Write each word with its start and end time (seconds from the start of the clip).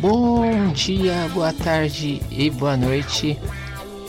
Bom 0.00 0.72
dia, 0.72 1.28
boa 1.34 1.52
tarde 1.52 2.22
e 2.30 2.48
boa 2.48 2.74
noite. 2.74 3.38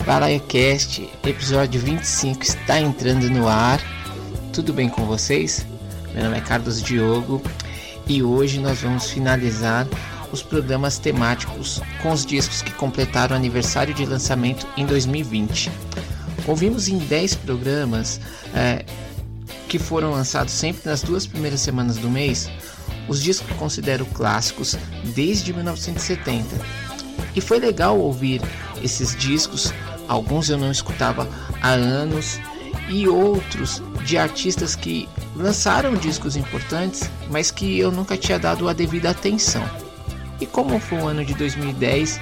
BalaioCast, 0.06 1.06
episódio 1.22 1.78
25 1.82 2.42
está 2.42 2.80
entrando 2.80 3.28
no 3.28 3.46
ar. 3.46 3.78
Tudo 4.54 4.72
bem 4.72 4.88
com 4.88 5.04
vocês? 5.04 5.66
Meu 6.14 6.24
nome 6.24 6.38
é 6.38 6.40
Carlos 6.40 6.80
Diogo 6.80 7.42
e 8.06 8.22
hoje 8.22 8.58
nós 8.58 8.80
vamos 8.80 9.10
finalizar 9.10 9.86
os 10.32 10.42
programas 10.42 10.98
temáticos 10.98 11.82
com 12.00 12.10
os 12.10 12.24
discos 12.24 12.62
que 12.62 12.72
completaram 12.72 13.34
o 13.34 13.38
aniversário 13.38 13.92
de 13.92 14.06
lançamento 14.06 14.66
em 14.78 14.86
2020. 14.86 15.70
Ouvimos 16.46 16.88
em 16.88 16.96
10 16.96 17.34
programas 17.34 18.18
é, 18.54 18.82
que 19.68 19.78
foram 19.78 20.12
lançados 20.12 20.54
sempre 20.54 20.88
nas 20.88 21.02
duas 21.02 21.26
primeiras 21.26 21.60
semanas 21.60 21.98
do 21.98 22.08
mês 22.08 22.50
os 23.08 23.22
discos 23.22 23.48
que 23.48 23.54
considero 23.54 24.06
clássicos 24.06 24.76
desde 25.14 25.52
1970. 25.52 26.46
E 27.34 27.40
foi 27.40 27.58
legal 27.58 27.98
ouvir 27.98 28.42
esses 28.82 29.16
discos, 29.16 29.72
alguns 30.08 30.48
eu 30.48 30.58
não 30.58 30.70
escutava 30.70 31.28
há 31.60 31.70
anos 31.70 32.38
e 32.88 33.08
outros 33.08 33.82
de 34.04 34.18
artistas 34.18 34.74
que 34.74 35.08
lançaram 35.34 35.94
discos 35.94 36.36
importantes, 36.36 37.08
mas 37.30 37.50
que 37.50 37.78
eu 37.78 37.90
nunca 37.90 38.16
tinha 38.16 38.38
dado 38.38 38.68
a 38.68 38.72
devida 38.72 39.10
atenção. 39.10 39.64
E 40.40 40.46
como 40.46 40.78
foi 40.78 40.98
o 40.98 41.08
ano 41.08 41.24
de 41.24 41.34
2010 41.34 42.20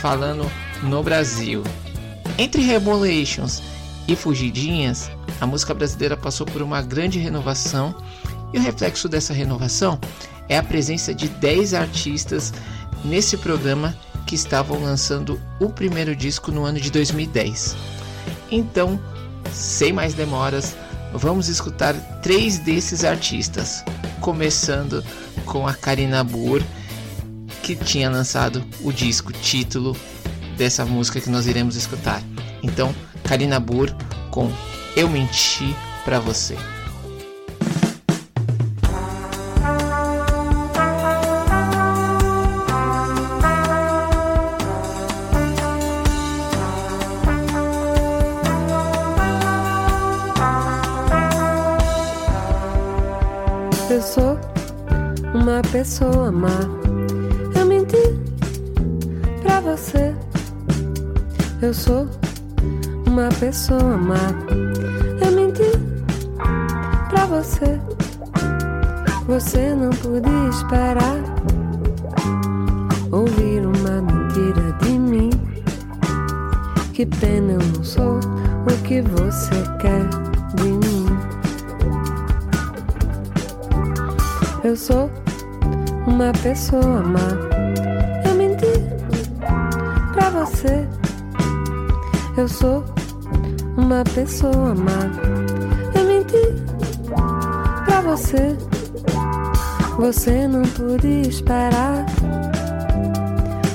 falando 0.00 0.50
no 0.82 1.02
Brasil? 1.02 1.62
Entre 2.36 2.62
Revelations 2.62 3.62
e 4.08 4.16
Fugidinhas, 4.16 5.10
a 5.40 5.46
música 5.46 5.72
brasileira 5.72 6.16
passou 6.16 6.46
por 6.46 6.62
uma 6.62 6.82
grande 6.82 7.18
renovação 7.18 7.94
e 8.52 8.58
o 8.58 8.62
reflexo 8.62 9.08
dessa 9.08 9.32
renovação 9.32 9.98
é 10.48 10.58
a 10.58 10.62
presença 10.62 11.14
de 11.14 11.28
10 11.28 11.74
artistas 11.74 12.52
nesse 13.04 13.36
programa 13.36 13.96
que 14.26 14.34
estavam 14.34 14.82
lançando 14.82 15.40
o 15.60 15.68
primeiro 15.68 16.14
disco 16.14 16.52
no 16.52 16.64
ano 16.64 16.80
de 16.80 16.90
2010. 16.90 17.76
Então, 18.50 19.00
sem 19.52 19.92
mais 19.92 20.14
demoras, 20.14 20.76
vamos 21.12 21.48
escutar 21.48 21.94
três 22.22 22.58
desses 22.58 23.04
artistas, 23.04 23.84
começando 24.20 25.04
com 25.44 25.66
a 25.66 25.74
Karina 25.74 26.22
Burr, 26.22 26.62
que 27.62 27.74
tinha 27.74 28.10
lançado 28.10 28.64
o 28.82 28.92
disco 28.92 29.32
título 29.32 29.96
dessa 30.56 30.84
música 30.84 31.20
que 31.20 31.30
nós 31.30 31.46
iremos 31.46 31.76
escutar. 31.76 32.22
Então, 32.62 32.94
Karina 33.24 33.58
Burr 33.58 33.94
com 34.30 34.50
Eu 34.96 35.08
Menti 35.08 35.74
para 36.04 36.18
Você. 36.18 36.56
Pessoa 55.80 56.30
má. 56.30 56.60
Eu 57.58 57.64
menti 57.64 57.96
pra 59.40 59.62
você. 59.62 60.14
Eu 61.62 61.72
sou 61.72 62.06
uma 63.06 63.30
pessoa 63.40 63.96
má. 63.96 64.28
Eu 65.24 65.32
menti 65.32 65.70
pra 67.08 67.24
você. 67.24 67.80
Você 69.26 69.74
não 69.74 69.88
podia 69.88 70.50
esperar 70.50 71.16
ouvir 73.10 73.64
uma 73.64 74.02
mentira 74.02 74.76
de 74.82 74.98
mim. 74.98 75.30
Que 76.92 77.06
pena 77.06 77.52
eu 77.52 77.58
não 77.58 77.82
sou 77.82 78.18
o 78.18 78.82
que 78.84 79.00
você 79.00 79.64
quer 79.80 80.06
de 80.56 80.68
mim. 80.72 81.06
Eu 84.62 84.76
sou 84.76 85.10
uma 86.10 86.32
pessoa 86.42 87.02
má. 87.02 87.28
Eu 88.24 88.34
menti 88.34 88.66
pra 90.12 90.30
você. 90.30 90.86
Eu 92.36 92.48
sou 92.48 92.84
uma 93.76 94.02
pessoa 94.14 94.74
má. 94.74 95.00
Eu 95.94 96.04
menti 96.06 96.42
pra 97.84 98.00
você. 98.02 98.56
Você 99.98 100.48
não 100.48 100.62
podia 100.62 101.28
esperar 101.28 102.06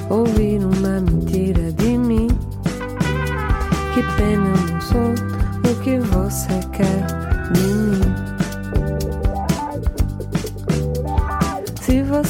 ouvir 0.10 0.60
uma 0.60 1.00
mentira 1.00 1.72
de 1.72 1.98
mim. 1.98 2.28
Que 3.94 4.04
pena 4.18 4.48
eu 4.48 4.74
não 4.74 4.82
sou 4.82 5.72
o 5.72 5.76
que 5.82 6.00
você 6.00 6.60
quer 6.74 7.05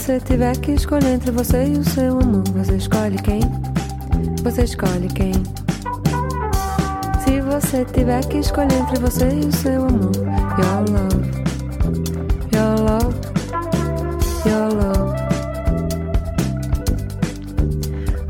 você 0.06 0.20
tiver 0.20 0.56
que 0.58 0.74
escolher 0.74 1.16
entre 1.16 1.32
você 1.32 1.66
e 1.66 1.80
o 1.80 1.84
seu 1.84 2.20
amor, 2.20 2.44
você 2.54 2.76
escolhe 2.76 3.18
quem? 3.18 3.40
Você 4.44 4.62
escolhe 4.62 5.08
quem? 5.08 5.34
Se 7.24 7.42
você 7.42 7.84
tiver 7.86 8.24
que 8.26 8.38
escolher 8.38 8.76
entre 8.82 9.00
você 9.00 9.28
e 9.28 9.48
o 9.48 9.52
seu 9.52 9.88
amor, 9.88 10.12
your 10.62 10.86
love, 10.92 11.26
your 12.54 12.80
love, 12.86 13.16
your 14.46 14.76
love. 14.76 15.16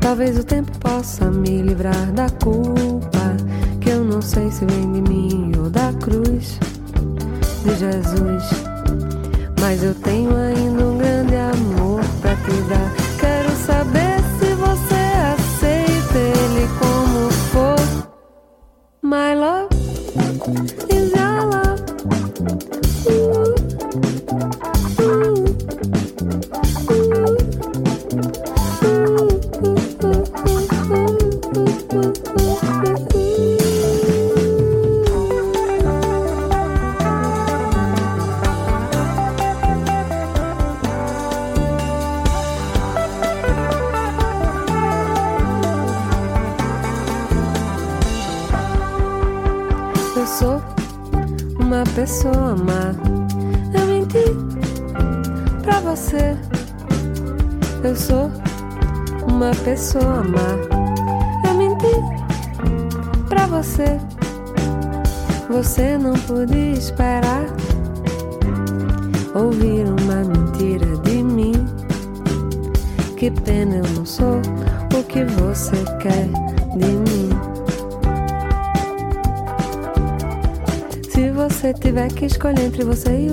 Talvez 0.00 0.38
o 0.38 0.44
tempo 0.44 0.72
possa 0.78 1.30
me 1.30 1.60
livrar 1.60 2.10
da 2.12 2.30
culpa, 2.42 3.36
que 3.82 3.90
eu 3.90 4.02
não 4.02 4.22
sei 4.22 4.50
se 4.50 4.64
vem 4.64 4.92
de 4.94 5.02
mim 5.02 5.52
ou 5.58 5.68
da 5.68 5.92
cruz 5.92 6.58
de 7.62 7.76
Jesus. 7.76 8.44
Mas 9.60 9.82
eu 9.82 9.94
tenho 9.94 10.34
ainda 10.34 10.86
um 10.86 10.95
pra 12.62 12.95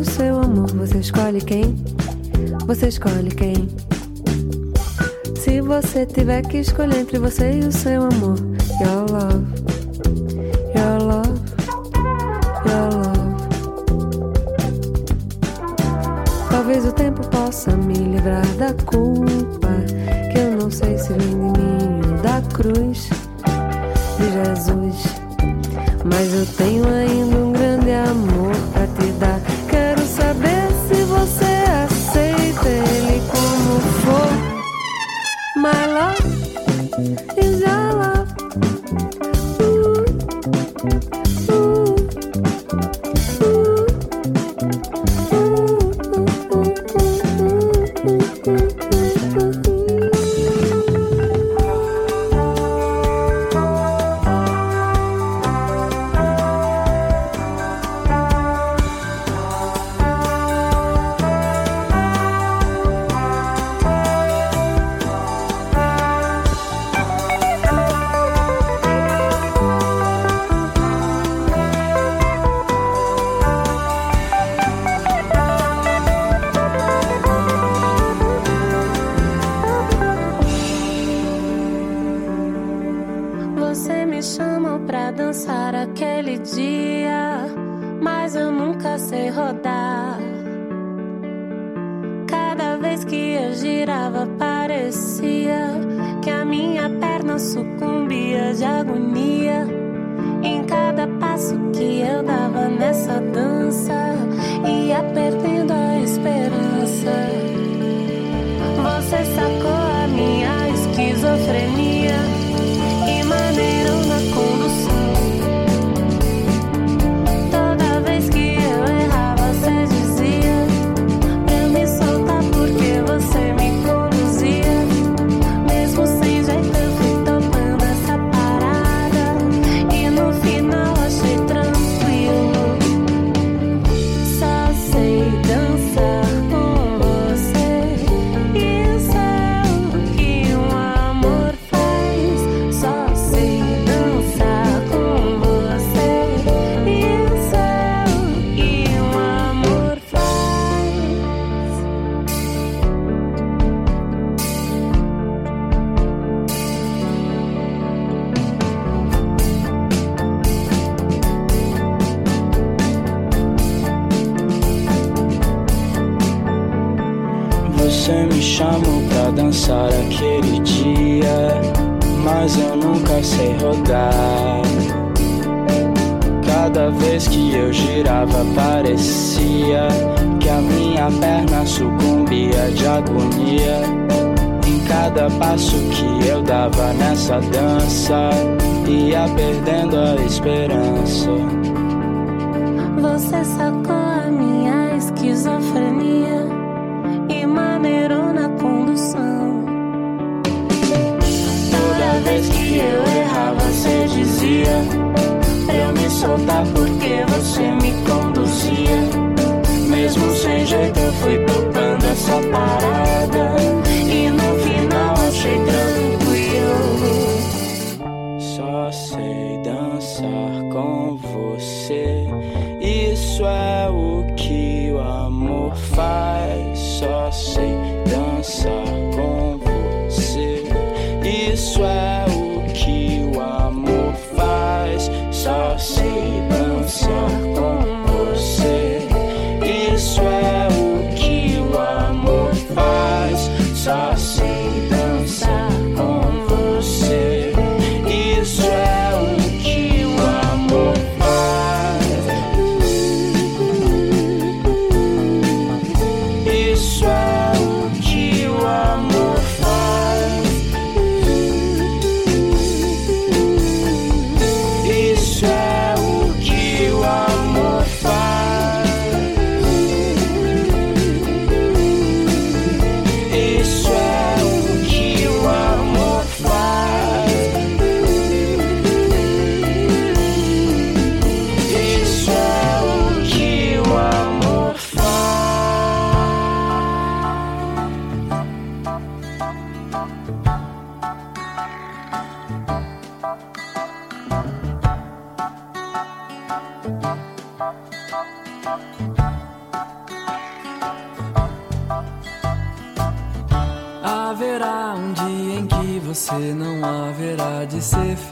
o 0.04 0.06
seu 0.06 0.38
amor, 0.38 0.68
você 0.74 0.98
escolhe 0.98 1.40
quem? 1.40 1.76
Você 2.68 2.90
escolhe 2.90 3.32
quem? 3.32 3.70
Se 5.38 5.62
você 5.62 6.06
tiver 6.06 6.42
que 6.42 6.58
escolher 6.58 7.00
entre 7.00 7.20
você 7.20 7.54
e 7.54 7.60
o 7.62 7.72
seu 7.72 8.04
amor, 8.04 8.38
your 8.82 9.10
love, 9.10 9.46
your 10.76 11.00
love, 11.02 11.40
your 12.68 12.90
love. 13.00 13.34
Talvez 16.52 16.86
o 16.86 16.92
tempo 16.92 17.26
possa 17.30 17.72
me 17.72 17.94
livrar 17.94 18.46
da 18.58 18.74
culpa, 18.84 19.70
que 20.34 20.40
eu 20.40 20.58
não 20.58 20.70
sei 20.70 20.98
se 20.98 21.14
vem 21.14 21.20
de 21.20 21.36
mim 21.36 22.02
ou 22.10 22.22
da 22.22 22.42
cruz 22.54 23.10
de 24.18 24.32
Jesus. 24.34 25.24
Mas 26.04 26.34
eu 26.34 26.46
tenho 26.58 26.86
ainda 26.86 27.38
um 27.38 27.54
grande 27.54 27.92
amor 27.92 28.33
嗯。 36.98 37.33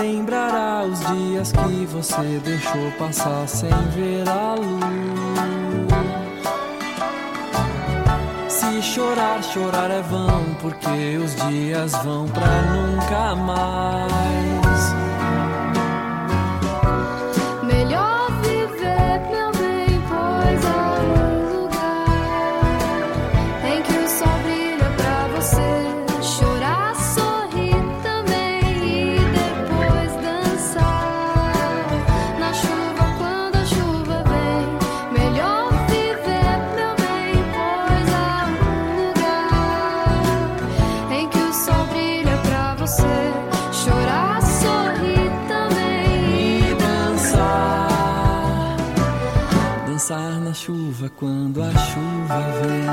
lembrará 0.00 0.84
os 0.84 1.00
dias 1.00 1.52
que 1.52 1.86
você 1.86 2.40
deixou 2.42 2.90
passar 2.98 3.46
sem 3.46 3.70
ver 3.94 4.28
a 4.28 4.54
luz. 4.54 4.80
Se 8.48 8.82
chorar, 8.82 9.42
chorar 9.42 9.90
é 9.90 10.02
vão, 10.02 10.44
porque 10.60 11.18
os 11.22 11.36
dias 11.48 11.92
vão 12.02 12.26
pra 12.28 12.62
nunca 12.62 13.34
mais. 13.36 14.59
Chuva 51.00 51.10
quando 51.16 51.62
a 51.62 51.70
chuva 51.70 52.40
vem. 52.60 52.90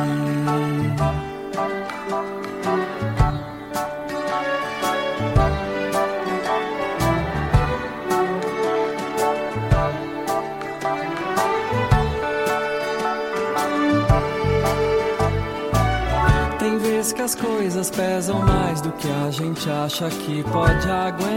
as 17.20 17.36
coisas 17.36 17.90
pesam 17.90 18.40
mais 18.40 18.80
do 18.80 18.90
que 18.94 19.10
a 19.10 19.30
gente 19.32 19.70
acha 19.70 20.08
que 20.10 20.42
pode 20.44 20.90
aguentar. 20.90 21.28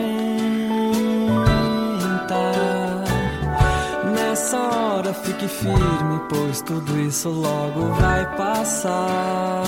Nessa 4.51 4.69
hora 4.77 5.15
fique 5.15 5.47
firme, 5.47 6.21
pois 6.29 6.61
tudo 6.63 6.99
isso 6.99 7.29
logo 7.29 7.93
vai 7.95 8.37
passar. 8.37 9.63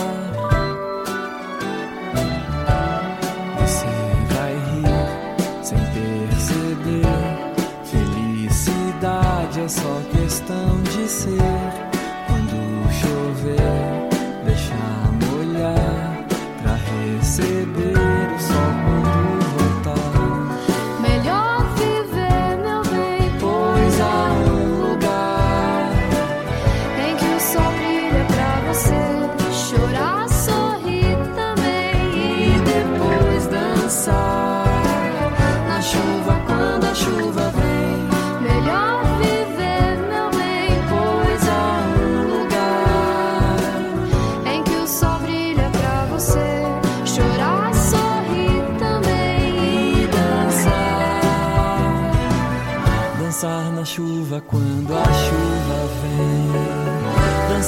Você 3.60 3.86
vai 4.34 4.54
rir 4.72 5.64
sem 5.64 5.78
perceber. 5.78 7.06
Felicidade 7.84 9.60
é 9.60 9.68
só 9.68 10.02
questão 10.10 10.82
de 10.82 11.08
ser. 11.08 11.51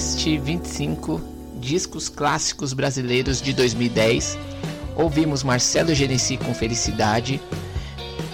Cast 0.00 0.38
25 0.38 1.20
Discos 1.56 2.08
Clássicos 2.08 2.72
Brasileiros 2.72 3.42
de 3.42 3.52
2010. 3.52 4.38
Ouvimos 4.96 5.42
Marcelo 5.42 5.94
Genesi 5.94 6.38
com 6.38 6.54
Felicidade. 6.54 7.38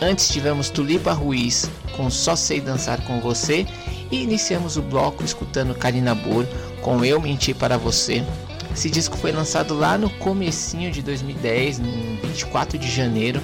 Antes 0.01 0.29
tivemos 0.29 0.71
Tulipa 0.71 1.13
Ruiz 1.13 1.69
com 1.97 2.09
Só 2.09 2.37
Sei 2.37 2.61
Dançar 2.61 3.03
com 3.03 3.21
Você. 3.21 3.67
E 4.13 4.23
iniciamos 4.23 4.77
o 4.77 4.83
bloco 4.83 5.25
escutando 5.25 5.75
Karina 5.75 6.15
Bor 6.15 6.47
com 6.83 7.05
Eu 7.05 7.21
Menti 7.21 7.53
Para 7.53 7.77
Você. 7.77 8.25
Esse 8.73 8.89
disco 8.89 9.17
foi 9.17 9.33
lançado 9.33 9.75
lá 9.75 9.99
no 9.99 10.09
comecinho 10.09 10.93
de 10.93 11.03
2010, 11.03 11.81
em 11.81 12.21
24 12.23 12.79
de 12.79 12.89
janeiro. 12.89 13.43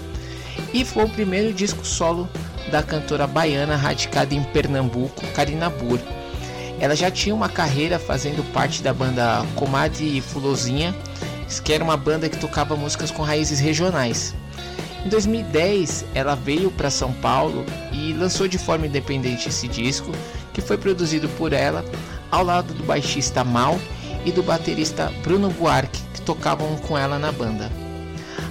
E 0.73 0.85
foi 0.85 1.07
o 1.07 1.11
primeiro 1.11 1.53
disco 1.53 1.85
solo 1.85 2.29
da 2.71 2.85
cantora 2.85 3.27
baiana 3.27 3.75
radicada 3.75 4.33
em 4.33 4.45
Pernambuco, 4.45 5.27
Karina 5.35 5.69
Burr. 5.69 6.22
Ela 6.83 6.97
já 6.97 7.13
tinha 7.13 7.33
uma 7.33 7.49
carreira 7.49 7.97
fazendo 7.97 8.43
parte 8.53 8.83
da 8.83 8.93
banda 8.93 9.47
Comadre 9.55 10.21
Fulozinha, 10.21 10.93
que 11.63 11.73
era 11.73 11.85
uma 11.85 11.97
banda 11.97 12.29
que 12.29 12.37
tocava 12.37 12.75
músicas 12.75 13.09
com 13.09 13.23
raízes 13.23 13.61
regionais. 13.61 14.35
Em 15.07 15.09
2010, 15.09 16.05
ela 16.13 16.35
veio 16.35 16.73
para 16.73 16.91
São 16.91 17.13
Paulo 17.13 17.65
e 17.93 18.13
lançou 18.13 18.49
de 18.49 18.59
forma 18.59 18.89
independente 18.89 19.49
esse 19.49 19.69
disco, 19.69 20.11
que 20.53 20.61
foi 20.61 20.77
produzido 20.77 21.29
por 21.29 21.53
ela, 21.53 21.85
ao 22.33 22.43
lado 22.43 22.75
do 22.75 22.83
baixista 22.83 23.45
Mal 23.45 23.79
e 24.25 24.33
do 24.33 24.43
baterista 24.43 25.13
Bruno 25.23 25.51
Buarque, 25.51 26.03
que 26.13 26.23
tocavam 26.23 26.77
com 26.79 26.99
ela 26.99 27.17
na 27.17 27.31
banda. 27.31 27.71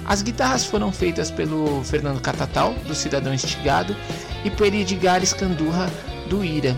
As 0.06 0.22
guitarras 0.22 0.64
foram 0.64 0.90
feitas 0.90 1.30
pelo 1.30 1.84
Fernando 1.84 2.22
Catatal, 2.22 2.72
do 2.86 2.94
Cidadão 2.94 3.34
Estigado, 3.34 3.94
e 4.42 4.50
por 4.50 4.68
Edgar 4.68 5.22
Escandurra, 5.22 5.90
do 6.30 6.42
Ira. 6.42 6.74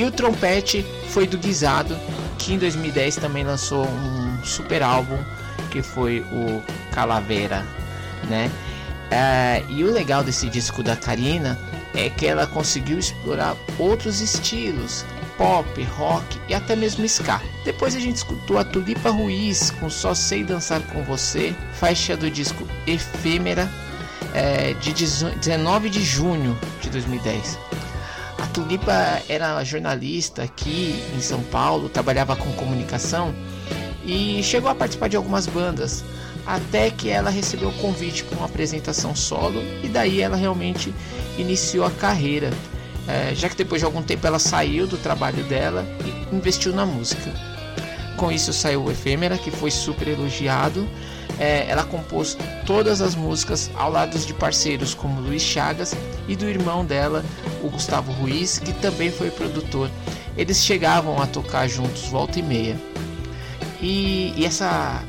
E 0.00 0.04
o 0.06 0.10
trompete 0.10 0.82
foi 1.10 1.26
do 1.26 1.36
Guisado, 1.36 1.94
que 2.38 2.54
em 2.54 2.58
2010 2.58 3.16
também 3.16 3.44
lançou 3.44 3.86
um 3.86 4.42
super 4.42 4.82
álbum 4.82 5.18
que 5.70 5.82
foi 5.82 6.24
o 6.32 6.62
Calavera, 6.90 7.66
né? 8.26 8.50
É, 9.10 9.62
e 9.68 9.84
o 9.84 9.92
legal 9.92 10.24
desse 10.24 10.48
disco 10.48 10.82
da 10.82 10.96
Karina 10.96 11.58
é 11.94 12.08
que 12.08 12.26
ela 12.26 12.46
conseguiu 12.46 12.98
explorar 12.98 13.54
outros 13.78 14.22
estilos, 14.22 15.04
pop, 15.36 15.84
rock 15.98 16.40
e 16.48 16.54
até 16.54 16.74
mesmo 16.74 17.04
ska. 17.04 17.38
Depois 17.62 17.94
a 17.94 18.00
gente 18.00 18.16
escutou 18.16 18.56
a 18.56 18.64
Tulipa 18.64 19.10
Ruiz 19.10 19.70
com 19.70 19.90
Só 19.90 20.14
Sei 20.14 20.42
Dançar 20.42 20.80
Com 20.80 21.04
Você, 21.04 21.54
faixa 21.74 22.16
do 22.16 22.30
disco 22.30 22.66
Efêmera, 22.86 23.70
é, 24.32 24.72
de 24.80 24.94
19 24.94 25.90
de 25.90 26.02
junho 26.02 26.58
de 26.80 26.88
2010. 26.88 27.58
Tulipa 28.52 29.22
era 29.28 29.62
jornalista 29.62 30.42
aqui 30.42 31.02
em 31.16 31.20
São 31.20 31.42
Paulo, 31.44 31.88
trabalhava 31.88 32.34
com 32.34 32.50
comunicação 32.52 33.34
e 34.04 34.42
chegou 34.42 34.70
a 34.70 34.74
participar 34.74 35.08
de 35.08 35.16
algumas 35.16 35.46
bandas, 35.46 36.04
até 36.46 36.90
que 36.90 37.08
ela 37.08 37.30
recebeu 37.30 37.68
o 37.68 37.74
convite 37.74 38.24
para 38.24 38.38
uma 38.38 38.46
apresentação 38.46 39.14
solo 39.14 39.62
e 39.84 39.88
daí 39.88 40.20
ela 40.20 40.36
realmente 40.36 40.92
iniciou 41.38 41.86
a 41.86 41.90
carreira. 41.90 42.50
É, 43.08 43.34
já 43.34 43.48
que 43.48 43.56
depois 43.56 43.80
de 43.80 43.86
algum 43.86 44.02
tempo 44.02 44.26
ela 44.26 44.38
saiu 44.38 44.86
do 44.86 44.96
trabalho 44.96 45.42
dela 45.44 45.84
e 46.04 46.34
investiu 46.34 46.72
na 46.72 46.84
música. 46.84 47.32
Com 48.16 48.30
isso 48.30 48.52
saiu 48.52 48.84
o 48.84 48.90
Efêmera, 48.90 49.38
que 49.38 49.50
foi 49.50 49.70
super 49.70 50.06
elogiado. 50.06 50.86
É, 51.40 51.66
ela 51.70 51.84
compôs 51.84 52.36
todas 52.66 53.00
as 53.00 53.14
músicas 53.14 53.70
ao 53.74 53.90
lado 53.90 54.18
de 54.18 54.34
parceiros 54.34 54.92
como 54.92 55.22
Luiz 55.22 55.42
Chagas 55.42 55.96
e 56.28 56.36
do 56.36 56.44
irmão 56.46 56.84
dela, 56.84 57.24
o 57.62 57.70
Gustavo 57.70 58.12
Ruiz, 58.12 58.58
que 58.58 58.74
também 58.74 59.10
foi 59.10 59.30
produtor. 59.30 59.90
Eles 60.36 60.58
chegavam 60.58 61.20
a 61.20 61.26
tocar 61.26 61.66
juntos 61.66 62.04
volta 62.08 62.38
e 62.38 62.42
meia. 62.42 62.76
E, 63.80 64.34
e 64.36 64.44
essa 64.44 65.02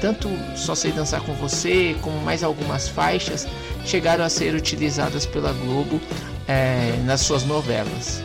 tanto 0.00 0.28
Só 0.56 0.74
Sei 0.74 0.92
Dançar 0.92 1.22
com 1.22 1.34
Você, 1.34 1.96
como 2.02 2.18
mais 2.20 2.42
algumas 2.42 2.88
faixas, 2.88 3.46
chegaram 3.84 4.24
a 4.24 4.28
ser 4.28 4.54
utilizadas 4.54 5.26
pela 5.26 5.52
Globo 5.52 6.00
é, 6.48 6.96
nas 7.04 7.20
suas 7.20 7.44
novelas. 7.44 8.22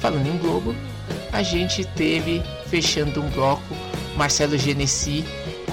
Falando 0.00 0.26
em 0.26 0.36
Globo, 0.38 0.74
a 1.32 1.42
gente 1.42 1.84
teve 1.84 2.42
fechando 2.68 3.22
um 3.22 3.28
bloco 3.30 3.62
Marcelo 4.16 4.56
Genesi 4.56 5.24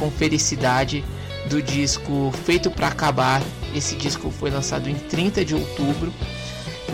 com 0.01 0.09
Felicidade 0.09 1.05
do 1.47 1.61
disco 1.61 2.33
Feito 2.43 2.71
para 2.71 2.87
Acabar. 2.87 3.39
Esse 3.75 3.95
disco 3.95 4.31
foi 4.31 4.49
lançado 4.49 4.89
em 4.89 4.95
30 4.95 5.45
de 5.45 5.53
outubro 5.53 6.11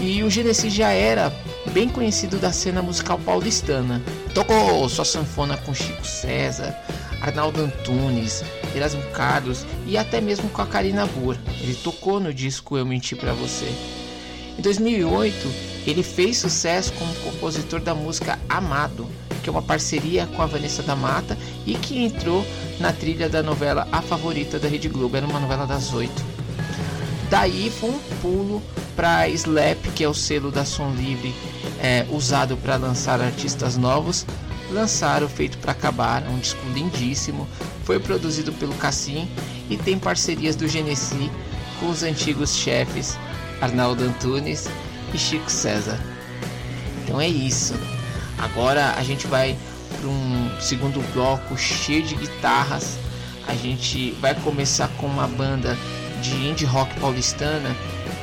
e 0.01 0.21
o 0.23 0.29
Genesi 0.29 0.69
já 0.69 0.89
era 0.89 1.33
bem 1.71 1.87
conhecido 1.87 2.37
da 2.37 2.51
cena 2.51 2.81
musical 2.81 3.17
paulistana. 3.17 4.01
Tocou 4.33 4.89
sua 4.89 5.05
sanfona 5.05 5.55
com 5.55 5.73
Chico 5.73 6.05
César, 6.05 6.75
Arnaldo 7.21 7.61
Antunes, 7.61 8.43
Erasmo 8.75 9.01
Carlos 9.13 9.65
e 9.85 9.97
até 9.97 10.19
mesmo 10.19 10.49
com 10.49 10.61
a 10.61 10.67
Karina 10.67 11.05
Burr. 11.05 11.37
Ele 11.61 11.75
tocou 11.75 12.19
no 12.19 12.33
disco 12.33 12.77
Eu 12.77 12.85
Menti 12.85 13.15
Pra 13.15 13.31
Você. 13.31 13.71
Em 14.59 14.61
2008, 14.61 15.49
ele 15.87 16.03
fez 16.03 16.39
sucesso 16.39 16.91
como 16.93 17.15
compositor 17.15 17.79
da 17.79 17.95
música 17.95 18.37
Amado, 18.49 19.07
que 19.47 19.49
é 19.49 19.51
uma 19.53 19.61
parceria 19.61 20.27
com 20.27 20.41
a 20.41 20.45
Vanessa 20.45 20.83
da 20.83 20.93
Mata 20.93 21.37
e 21.65 21.73
que 21.75 22.03
entrou 22.03 22.45
na 22.81 22.91
trilha 22.91 23.29
da 23.29 23.41
novela 23.41 23.87
A 23.93 24.01
Favorita 24.01 24.59
da 24.59 24.67
Rede 24.67 24.89
Globo, 24.89 25.15
era 25.15 25.25
uma 25.25 25.39
novela 25.39 25.65
das 25.65 25.93
oito. 25.93 26.21
Daí 27.29 27.71
foi 27.71 27.91
um 27.91 27.99
pulo 28.21 28.61
para 28.93 29.29
Slap, 29.29 29.81
que 29.95 30.03
é 30.03 30.09
o 30.09 30.13
selo 30.13 30.51
da 30.51 30.65
Som 30.65 30.91
Livre 30.91 31.33
é, 31.81 32.05
usado 32.09 32.57
para 32.57 32.75
lançar 32.75 33.21
artistas 33.21 33.77
novos, 33.77 34.25
lançaram 34.69 35.29
Feito 35.29 35.57
para 35.59 35.71
Acabar, 35.71 36.23
um 36.27 36.39
disco 36.39 36.59
lindíssimo, 36.73 37.47
foi 37.85 38.01
produzido 38.01 38.51
pelo 38.51 38.73
Cassim 38.73 39.29
e 39.69 39.77
tem 39.77 39.97
parcerias 39.97 40.57
do 40.57 40.67
Genesi 40.67 41.31
com 41.79 41.87
os 41.87 42.03
antigos 42.03 42.53
chefes 42.53 43.17
Arnaldo 43.61 44.03
Antunes 44.03 44.67
e 45.13 45.17
Chico 45.17 45.49
César. 45.49 45.97
Então 47.05 47.21
é 47.21 47.29
isso. 47.29 47.96
Agora 48.37 48.93
a 48.97 49.03
gente 49.03 49.27
vai 49.27 49.57
para 49.99 50.07
um 50.07 50.51
segundo 50.59 51.01
bloco 51.13 51.57
cheio 51.57 52.03
de 52.03 52.15
guitarras. 52.15 52.97
A 53.47 53.55
gente 53.55 54.11
vai 54.19 54.35
começar 54.35 54.89
com 54.97 55.07
uma 55.07 55.27
banda 55.27 55.77
de 56.21 56.35
indie 56.35 56.65
rock 56.65 56.99
paulistana 56.99 57.75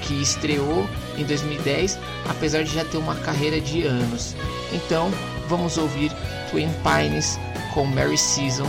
que 0.02 0.14
estreou 0.20 0.86
em 1.16 1.24
2010, 1.24 1.98
apesar 2.28 2.62
de 2.62 2.74
já 2.74 2.84
ter 2.84 2.98
uma 2.98 3.14
carreira 3.16 3.60
de 3.60 3.84
anos. 3.84 4.36
Então, 4.72 5.10
vamos 5.48 5.78
ouvir 5.78 6.12
Twin 6.50 6.70
Pines 6.82 7.38
com 7.72 7.84
Mary 7.86 8.18
Season 8.18 8.66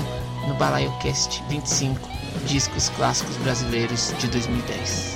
no 0.48 0.54
Balaio 0.56 0.92
Cast 1.00 1.44
25, 1.50 2.10
discos 2.46 2.90
clássicos 2.90 3.36
brasileiros 3.38 4.14
de 4.20 4.28
2010. 4.28 5.15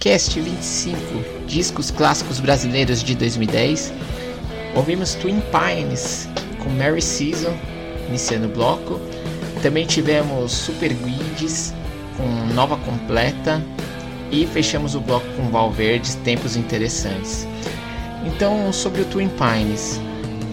Cast 0.00 0.40
25 0.40 0.98
Discos 1.46 1.90
Clássicos 1.90 2.40
Brasileiros 2.40 3.02
de 3.02 3.14
2010. 3.14 3.92
Ouvimos 4.74 5.14
Twin 5.14 5.42
Pines 5.52 6.26
com 6.58 6.70
Mary 6.70 7.02
Season 7.02 7.54
iniciando 8.08 8.46
o 8.46 8.50
bloco. 8.50 8.98
Também 9.62 9.84
tivemos 9.84 10.52
Super 10.52 10.94
Guides 10.94 11.74
com 12.16 12.54
Nova 12.54 12.78
Completa. 12.78 13.62
E 14.30 14.46
fechamos 14.46 14.94
o 14.94 15.00
bloco 15.00 15.26
com 15.36 15.50
Valverdes 15.50 16.14
Tempos 16.16 16.56
Interessantes. 16.56 17.46
Então, 18.24 18.72
sobre 18.72 19.02
o 19.02 19.04
Twin 19.04 19.28
Pines. 19.28 20.00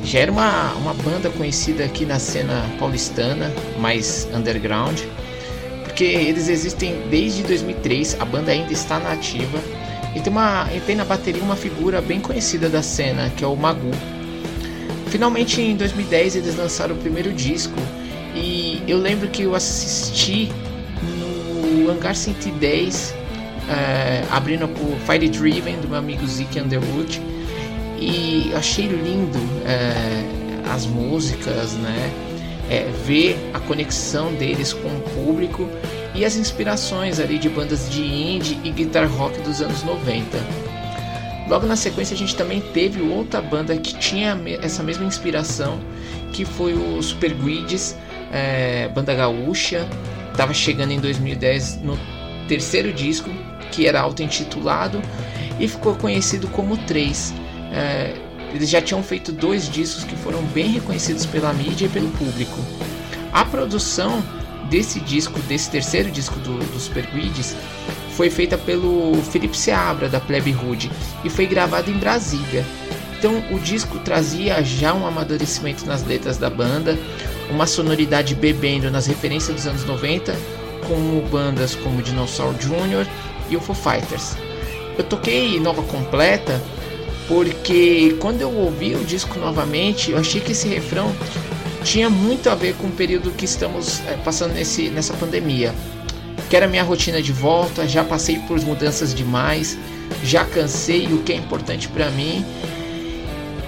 Já 0.03 0.19
era 0.19 0.31
uma, 0.31 0.73
uma 0.73 0.93
banda 0.93 1.29
conhecida 1.29 1.85
aqui 1.85 2.05
na 2.05 2.19
cena 2.19 2.69
paulistana, 2.77 3.51
mais 3.79 4.27
underground 4.33 4.99
porque 5.93 6.05
eles 6.05 6.49
existem 6.49 7.07
desde 7.07 7.43
2003, 7.43 8.17
a 8.19 8.25
banda 8.25 8.51
ainda 8.51 8.73
está 8.73 8.97
na 8.97 9.11
ativa 9.11 9.59
e 10.15 10.19
tem, 10.19 10.33
uma, 10.33 10.67
e 10.75 10.79
tem 10.79 10.95
na 10.95 11.05
bateria 11.05 11.43
uma 11.43 11.55
figura 11.55 12.01
bem 12.01 12.19
conhecida 12.19 12.67
da 12.67 12.81
cena, 12.81 13.31
que 13.37 13.43
é 13.43 13.47
o 13.47 13.55
Magu. 13.55 13.91
Finalmente 15.09 15.61
em 15.61 15.75
2010 15.75 16.37
eles 16.37 16.55
lançaram 16.55 16.95
o 16.95 16.97
primeiro 16.97 17.31
disco 17.31 17.79
e 18.33 18.81
eu 18.87 18.97
lembro 18.97 19.27
que 19.27 19.43
eu 19.43 19.53
assisti 19.53 20.51
no 21.03 21.91
Hangar 21.91 22.15
110, 22.15 23.13
é, 23.69 24.23
abrindo 24.31 24.67
por 24.67 24.97
Fire 25.05 25.29
Driven 25.29 25.79
do 25.79 25.89
meu 25.89 25.99
amigo 25.99 26.25
Zeke 26.25 26.59
Underwood 26.59 27.21
e 27.99 28.51
achei 28.55 28.87
lindo 28.87 29.37
é, 29.63 30.71
as 30.73 30.87
músicas, 30.87 31.73
né? 31.73 32.11
É, 32.69 32.89
ver 33.05 33.37
a 33.53 33.59
conexão 33.59 34.33
deles 34.33 34.73
com 34.73 34.87
o 34.87 35.01
público 35.15 35.69
e 36.15 36.23
as 36.23 36.35
inspirações 36.35 37.19
ali 37.19 37.37
de 37.37 37.49
bandas 37.49 37.89
de 37.89 38.01
indie 38.01 38.59
e 38.63 38.71
guitar 38.71 39.07
rock 39.07 39.39
dos 39.41 39.61
anos 39.61 39.83
90. 39.83 40.37
Logo 41.49 41.65
na 41.65 41.75
sequência 41.75 42.13
a 42.13 42.17
gente 42.17 42.35
também 42.35 42.61
teve 42.61 43.01
outra 43.01 43.41
banda 43.41 43.75
que 43.77 43.97
tinha 43.97 44.39
essa 44.61 44.81
mesma 44.81 45.05
inspiração, 45.05 45.79
que 46.31 46.45
foi 46.45 46.73
o 46.73 47.01
Super 47.01 47.33
Guides, 47.33 47.97
é, 48.31 48.87
banda 48.87 49.13
gaúcha, 49.13 49.87
estava 50.31 50.53
chegando 50.53 50.91
em 50.91 50.99
2010 50.99 51.81
no 51.81 51.97
terceiro 52.47 52.93
disco, 52.93 53.29
que 53.71 53.87
era 53.87 54.01
auto-intitulado 54.01 55.01
e 55.59 55.67
ficou 55.67 55.95
conhecido 55.95 56.47
como 56.47 56.77
3. 56.77 57.33
É, 57.71 58.13
eles 58.53 58.69
já 58.69 58.81
tinham 58.81 59.01
feito 59.01 59.31
dois 59.31 59.67
discos 59.67 60.03
que 60.03 60.15
foram 60.15 60.41
bem 60.43 60.67
reconhecidos 60.67 61.25
pela 61.25 61.51
mídia 61.53 61.85
e 61.85 61.89
pelo 61.89 62.09
público. 62.11 62.57
A 63.31 63.43
produção 63.43 64.23
desse 64.69 64.99
disco, 64.99 65.39
desse 65.41 65.69
terceiro 65.69 66.11
disco 66.11 66.39
do, 66.39 66.59
do 66.59 66.79
Super 66.79 67.05
Guides, 67.07 67.55
foi 68.15 68.29
feita 68.29 68.57
pelo 68.57 69.15
Felipe 69.23 69.57
Seabra 69.57 70.07
da 70.07 70.19
Plebe 70.19 70.51
Rude 70.51 70.91
e 71.23 71.29
foi 71.29 71.47
gravado 71.47 71.89
em 71.89 71.97
Brasília. 71.97 72.63
Então 73.17 73.43
o 73.51 73.59
disco 73.59 73.97
trazia 73.99 74.61
já 74.63 74.93
um 74.93 75.07
amadurecimento 75.07 75.85
nas 75.85 76.03
letras 76.05 76.37
da 76.37 76.49
banda, 76.49 76.97
uma 77.49 77.65
sonoridade 77.65 78.35
bebendo 78.35 78.91
nas 78.91 79.07
referências 79.07 79.55
dos 79.55 79.67
anos 79.67 79.85
90, 79.85 80.35
com 80.87 81.27
bandas 81.31 81.73
como 81.73 82.01
Dinosaur 82.01 82.53
Jr. 82.55 83.07
e 83.49 83.55
o 83.55 83.61
Foo 83.61 83.75
Fighters. 83.75 84.35
Eu 84.97 85.03
toquei 85.03 85.59
Nova 85.59 85.81
Completa 85.83 86.61
porque 87.27 88.15
quando 88.19 88.41
eu 88.41 88.53
ouvi 88.53 88.95
o 88.95 89.03
disco 89.03 89.39
novamente, 89.39 90.11
eu 90.11 90.17
achei 90.17 90.41
que 90.41 90.51
esse 90.51 90.67
refrão 90.67 91.13
tinha 91.83 92.09
muito 92.09 92.49
a 92.49 92.55
ver 92.55 92.75
com 92.75 92.87
o 92.87 92.91
período 92.91 93.31
que 93.31 93.45
estamos 93.45 94.01
é, 94.07 94.17
passando 94.23 94.53
nesse, 94.53 94.89
nessa 94.89 95.13
pandemia. 95.13 95.73
Que 96.49 96.55
era 96.55 96.67
minha 96.67 96.83
rotina 96.83 97.21
de 97.21 97.31
volta, 97.31 97.87
já 97.87 98.03
passei 98.03 98.39
por 98.39 98.59
mudanças 98.61 99.13
demais, 99.13 99.77
já 100.23 100.45
cansei 100.45 101.07
o 101.07 101.19
que 101.19 101.33
é 101.33 101.35
importante 101.35 101.87
para 101.87 102.09
mim 102.11 102.45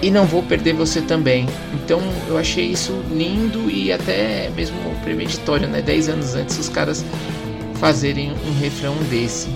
e 0.02 0.10
não 0.10 0.24
vou 0.24 0.42
perder 0.42 0.74
você 0.74 1.00
também. 1.00 1.46
Então 1.74 2.00
eu 2.28 2.36
achei 2.36 2.66
isso 2.66 2.92
lindo 3.10 3.70
e 3.70 3.92
até 3.92 4.50
mesmo 4.54 4.76
premeditório, 5.02 5.68
né? 5.68 5.80
10 5.82 6.08
anos 6.08 6.34
antes 6.34 6.58
os 6.58 6.68
caras 6.68 7.04
fazerem 7.74 8.32
um 8.46 8.58
refrão 8.60 8.94
desse. 9.10 9.48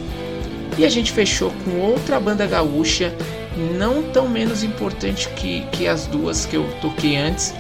E 0.79 0.85
a 0.85 0.89
gente 0.89 1.13
fechou 1.13 1.53
com 1.65 1.81
outra 1.81 2.19
banda 2.19 2.47
gaúcha, 2.47 3.15
não 3.57 4.03
tão 4.03 4.29
menos 4.29 4.63
importante 4.63 5.29
que, 5.31 5.63
que 5.73 5.89
as 5.89 6.07
duas 6.07 6.47
que 6.47 6.57
eu 6.57 6.69
toquei 6.81 7.17
antes, 7.17 7.55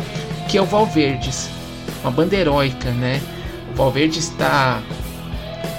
que 0.48 0.57
é 0.59 0.62
o 0.62 0.64
Valverdes, 0.64 1.48
uma 2.03 2.11
banda 2.11 2.37
heróica, 2.37 2.90
né? 2.90 3.20
O 3.76 3.98
está 3.98 4.83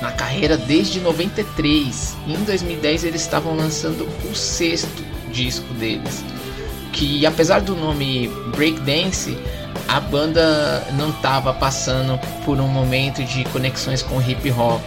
na 0.01 0.11
carreira 0.11 0.57
desde 0.57 0.99
93 0.99 2.17
e 2.25 2.33
em 2.33 2.43
2010 2.43 3.03
eles 3.03 3.21
estavam 3.21 3.55
lançando 3.55 4.07
o 4.29 4.35
sexto 4.35 5.03
disco 5.31 5.71
deles, 5.75 6.23
que 6.91 7.25
apesar 7.25 7.61
do 7.61 7.75
nome 7.75 8.27
Breakdance, 8.55 9.37
a 9.87 9.99
banda 9.99 10.87
não 10.93 11.09
estava 11.09 11.53
passando 11.53 12.19
por 12.43 12.59
um 12.59 12.67
momento 12.67 13.23
de 13.23 13.43
conexões 13.45 14.01
com 14.01 14.21
hip 14.21 14.49
hop. 14.51 14.85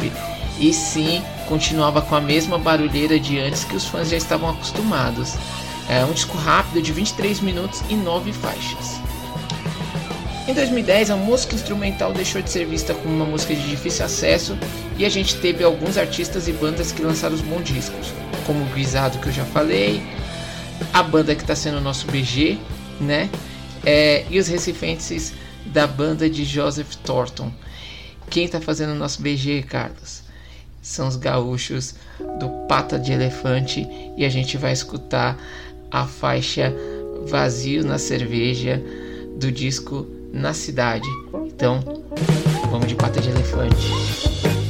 E 0.58 0.72
sim 0.72 1.22
continuava 1.48 2.02
com 2.02 2.14
a 2.14 2.20
mesma 2.20 2.58
barulheira 2.58 3.18
de 3.18 3.38
antes 3.38 3.64
que 3.64 3.76
os 3.76 3.86
fãs 3.86 4.10
já 4.10 4.16
estavam 4.16 4.50
acostumados. 4.50 5.34
É 5.88 6.04
um 6.04 6.12
disco 6.12 6.36
rápido 6.36 6.82
de 6.82 6.92
23 6.92 7.40
minutos 7.40 7.82
e 7.88 7.94
9 7.94 8.32
faixas. 8.32 9.00
Em 10.46 10.52
2010, 10.52 11.10
a 11.10 11.16
música 11.16 11.54
instrumental 11.54 12.12
deixou 12.12 12.42
de 12.42 12.50
ser 12.50 12.66
vista 12.66 12.92
como 12.94 13.14
uma 13.14 13.24
música 13.24 13.54
de 13.54 13.66
difícil 13.66 14.04
acesso 14.04 14.58
e 14.98 15.04
a 15.04 15.08
gente 15.08 15.36
teve 15.36 15.64
alguns 15.64 15.96
artistas 15.96 16.48
e 16.48 16.52
bandas 16.52 16.92
que 16.92 17.02
lançaram 17.02 17.34
os 17.34 17.40
bons 17.40 17.64
discos, 17.64 18.12
como 18.46 18.62
o 18.62 18.66
Guisado 18.66 19.18
que 19.18 19.28
eu 19.28 19.32
já 19.32 19.44
falei, 19.44 20.02
a 20.92 21.02
banda 21.02 21.34
que 21.34 21.42
está 21.42 21.56
sendo 21.56 21.78
o 21.78 21.80
nosso 21.80 22.06
BG, 22.08 22.58
né? 23.00 23.30
É, 23.86 24.26
e 24.30 24.38
os 24.38 24.46
recifenses 24.46 25.32
da 25.66 25.86
banda 25.86 26.28
de 26.28 26.44
Joseph 26.44 26.94
Thornton. 26.96 27.50
Quem 28.28 28.44
está 28.44 28.60
fazendo 28.60 28.90
o 28.90 28.98
nosso 28.98 29.22
BG, 29.22 29.62
Carlos? 29.62 30.23
São 30.84 31.08
os 31.08 31.16
gaúchos 31.16 31.94
do 32.38 32.48
Pata 32.68 32.98
de 32.98 33.10
Elefante 33.10 33.88
e 34.18 34.24
a 34.24 34.28
gente 34.28 34.58
vai 34.58 34.70
escutar 34.70 35.34
a 35.90 36.06
faixa 36.06 36.74
Vazio 37.26 37.82
na 37.82 37.96
Cerveja 37.96 38.82
do 39.38 39.50
disco 39.50 40.06
na 40.30 40.52
cidade. 40.52 41.08
Então, 41.46 41.82
vamos 42.70 42.86
de 42.86 42.94
pata 42.96 43.18
de 43.18 43.30
elefante. 43.30 44.63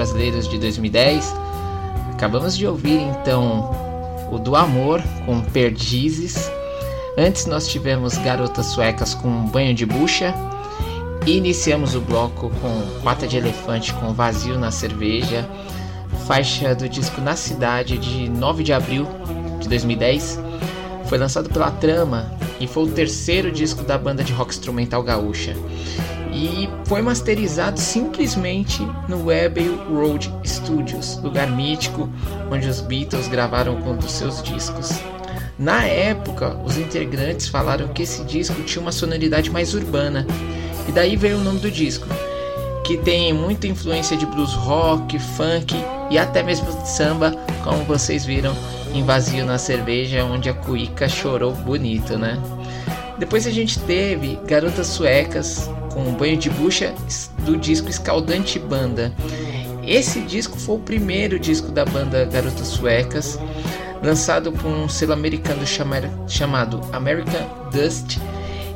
Brasileiros 0.00 0.48
de 0.48 0.58
2010. 0.58 1.34
Acabamos 2.12 2.56
de 2.56 2.66
ouvir 2.66 3.00
então 3.00 3.70
o 4.32 4.38
Do 4.38 4.56
Amor 4.56 5.02
com 5.26 5.40
Perdizes. 5.42 6.50
Antes 7.18 7.44
nós 7.46 7.68
tivemos 7.68 8.16
Garotas 8.18 8.66
Suecas 8.66 9.14
com 9.14 9.46
Banho 9.46 9.74
de 9.74 9.84
Bucha. 9.84 10.34
E 11.26 11.36
iniciamos 11.36 11.94
o 11.94 12.00
bloco 12.00 12.50
com 12.62 13.02
Pata 13.02 13.26
de 13.26 13.36
Elefante 13.36 13.92
com 13.94 14.14
Vazio 14.14 14.58
na 14.58 14.70
Cerveja, 14.70 15.46
faixa 16.26 16.74
do 16.74 16.88
disco 16.88 17.20
Na 17.20 17.36
Cidade 17.36 17.98
de 17.98 18.26
9 18.30 18.62
de 18.62 18.72
abril 18.72 19.06
de 19.60 19.68
2010. 19.68 20.40
Foi 21.04 21.18
lançado 21.18 21.50
pela 21.50 21.70
Trama 21.70 22.32
e 22.58 22.66
foi 22.66 22.84
o 22.84 22.90
terceiro 22.90 23.52
disco 23.52 23.82
da 23.82 23.98
banda 23.98 24.24
de 24.24 24.32
rock 24.32 24.50
instrumental 24.50 25.02
gaúcha 25.02 25.54
e 26.40 26.70
foi 26.86 27.02
masterizado 27.02 27.78
simplesmente 27.78 28.80
no 29.06 29.30
Abbey 29.30 29.68
Road 29.90 30.32
Studios, 30.42 31.18
lugar 31.22 31.50
mítico 31.50 32.08
onde 32.50 32.66
os 32.66 32.80
Beatles 32.80 33.28
gravaram 33.28 33.76
um 33.76 33.96
dos 33.96 34.10
seus 34.10 34.42
discos. 34.42 34.90
Na 35.58 35.84
época, 35.84 36.56
os 36.64 36.78
integrantes 36.78 37.46
falaram 37.48 37.88
que 37.88 38.02
esse 38.02 38.24
disco 38.24 38.62
tinha 38.62 38.80
uma 38.80 38.90
sonoridade 38.90 39.50
mais 39.50 39.74
urbana, 39.74 40.26
e 40.88 40.92
daí 40.92 41.14
veio 41.14 41.36
o 41.36 41.44
nome 41.44 41.58
do 41.58 41.70
disco, 41.70 42.06
que 42.84 42.96
tem 42.96 43.34
muita 43.34 43.66
influência 43.66 44.16
de 44.16 44.24
blues 44.24 44.54
rock, 44.54 45.18
funk 45.18 45.74
e 46.10 46.18
até 46.18 46.42
mesmo 46.42 46.66
samba, 46.86 47.32
como 47.62 47.84
vocês 47.84 48.24
viram 48.24 48.56
em 48.94 49.04
Vazio 49.04 49.44
na 49.44 49.58
Cerveja, 49.58 50.24
onde 50.24 50.48
a 50.48 50.54
Cuica 50.54 51.06
chorou 51.06 51.52
bonito, 51.52 52.16
né? 52.18 52.40
Depois 53.18 53.46
a 53.46 53.50
gente 53.50 53.78
teve 53.80 54.38
Garotas 54.46 54.86
Suecas, 54.86 55.68
com 55.92 56.00
um 56.00 56.14
banho 56.14 56.36
de 56.36 56.48
bucha 56.50 56.94
do 57.44 57.56
disco 57.56 57.88
Escaldante 57.88 58.58
Banda. 58.58 59.12
Esse 59.86 60.20
disco 60.20 60.58
foi 60.58 60.76
o 60.76 60.80
primeiro 60.80 61.38
disco 61.38 61.72
da 61.72 61.84
banda 61.84 62.24
Garotas 62.24 62.68
Suecas, 62.68 63.38
lançado 64.02 64.52
por 64.52 64.66
um 64.66 64.88
selo 64.88 65.12
americano 65.12 65.62
chamado 66.26 66.80
American 66.92 67.42
Dust, 67.72 68.18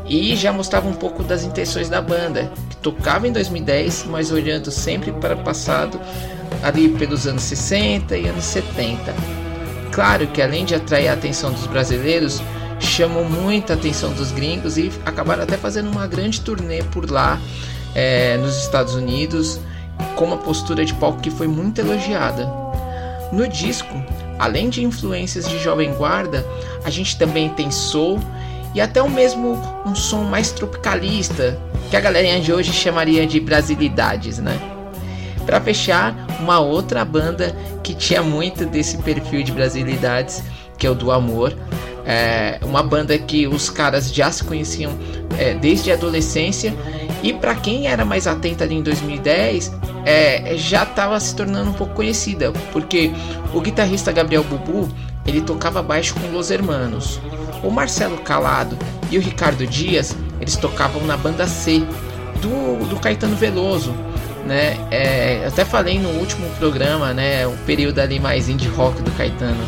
e 0.06 0.36
já 0.36 0.52
mostrava 0.52 0.88
um 0.88 0.94
pouco 0.94 1.22
das 1.22 1.44
intenções 1.44 1.88
da 1.88 2.00
banda, 2.00 2.52
que 2.68 2.76
tocava 2.76 3.26
em 3.26 3.32
2010, 3.32 4.06
mas 4.08 4.30
olhando 4.30 4.70
sempre 4.70 5.12
para 5.12 5.34
o 5.34 5.42
passado, 5.42 5.98
ali 6.62 6.88
pelos 6.90 7.26
anos 7.26 7.42
60 7.42 8.16
e 8.16 8.26
anos 8.26 8.44
70. 8.44 9.14
Claro 9.92 10.26
que 10.26 10.42
além 10.42 10.64
de 10.64 10.74
atrair 10.74 11.08
a 11.08 11.14
atenção 11.14 11.52
dos 11.52 11.66
brasileiros, 11.66 12.42
chamou 12.84 13.24
muita 13.24 13.74
atenção 13.74 14.12
dos 14.12 14.30
gringos 14.32 14.76
e 14.76 14.90
acabaram 15.04 15.42
até 15.42 15.56
fazendo 15.56 15.90
uma 15.90 16.06
grande 16.06 16.40
turnê 16.40 16.82
por 16.82 17.10
lá 17.10 17.40
é, 17.94 18.36
nos 18.36 18.56
Estados 18.56 18.94
Unidos 18.94 19.60
com 20.16 20.24
uma 20.24 20.36
postura 20.36 20.84
de 20.84 20.94
palco 20.94 21.20
que 21.20 21.30
foi 21.30 21.46
muito 21.46 21.80
elogiada. 21.80 22.50
No 23.32 23.48
disco, 23.48 23.94
além 24.38 24.68
de 24.68 24.84
influências 24.84 25.48
de 25.48 25.58
Jovem 25.58 25.92
Guarda, 25.94 26.44
a 26.84 26.90
gente 26.90 27.16
também 27.16 27.48
tem 27.50 27.70
soul 27.70 28.20
e 28.74 28.80
até 28.80 29.00
o 29.00 29.08
mesmo 29.08 29.60
um 29.86 29.94
som 29.94 30.24
mais 30.24 30.50
tropicalista, 30.50 31.58
que 31.90 31.96
a 31.96 32.00
galerinha 32.00 32.40
de 32.40 32.52
hoje 32.52 32.72
chamaria 32.72 33.26
de 33.26 33.38
brasilidades, 33.38 34.38
né? 34.38 34.58
Para 35.46 35.60
fechar, 35.60 36.14
uma 36.40 36.58
outra 36.58 37.04
banda 37.04 37.54
que 37.82 37.94
tinha 37.94 38.22
muito 38.22 38.64
desse 38.64 38.98
perfil 38.98 39.42
de 39.42 39.52
brasilidades, 39.52 40.42
que 40.76 40.86
é 40.86 40.90
o 40.90 40.94
do 40.94 41.12
Amor, 41.12 41.54
é 42.06 42.58
uma 42.62 42.82
banda 42.82 43.16
que 43.18 43.46
os 43.46 43.70
caras 43.70 44.12
já 44.12 44.30
se 44.30 44.44
conheciam 44.44 44.92
é, 45.38 45.54
desde 45.54 45.90
a 45.90 45.94
adolescência. 45.94 46.74
E 47.22 47.32
para 47.32 47.54
quem 47.54 47.86
era 47.86 48.04
mais 48.04 48.26
atento 48.26 48.62
ali 48.62 48.74
em 48.74 48.82
2010 48.82 49.72
é, 50.04 50.54
já 50.56 50.82
estava 50.82 51.18
se 51.18 51.34
tornando 51.34 51.70
um 51.70 51.74
pouco 51.74 51.94
conhecida. 51.94 52.52
Porque 52.72 53.10
o 53.52 53.60
guitarrista 53.60 54.12
Gabriel 54.12 54.44
Bubu 54.44 54.88
ele 55.26 55.40
tocava 55.40 55.82
baixo 55.82 56.14
com 56.14 56.30
Los 56.30 56.50
Hermanos. 56.50 57.20
O 57.62 57.70
Marcelo 57.70 58.18
Calado 58.18 58.76
e 59.10 59.16
o 59.16 59.20
Ricardo 59.20 59.66
Dias 59.66 60.16
eles 60.40 60.56
tocavam 60.56 61.02
na 61.06 61.16
banda 61.16 61.46
C 61.46 61.82
do, 62.42 62.86
do 62.86 63.00
Caetano 63.00 63.34
Veloso 63.36 63.94
né? 64.44 64.76
É, 64.90 65.46
até 65.46 65.64
falei 65.64 65.98
no 65.98 66.10
último 66.10 66.46
programa 66.58 67.14
né? 67.14 67.46
O 67.46 67.52
período 67.64 67.98
ali 67.98 68.20
mais 68.20 68.48
indie 68.48 68.68
rock 68.68 69.00
do 69.00 69.10
Caetano 69.12 69.64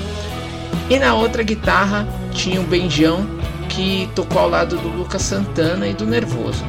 e 0.88 0.98
na 0.98 1.14
outra 1.14 1.42
guitarra 1.42 2.06
tinha 2.32 2.60
o 2.60 2.64
Benjão, 2.64 3.26
que 3.68 4.08
tocou 4.14 4.40
ao 4.40 4.48
lado 4.48 4.76
do 4.76 4.88
Lucas 4.88 5.22
Santana 5.22 5.86
e 5.86 5.94
do 5.94 6.06
Nervoso. 6.06 6.64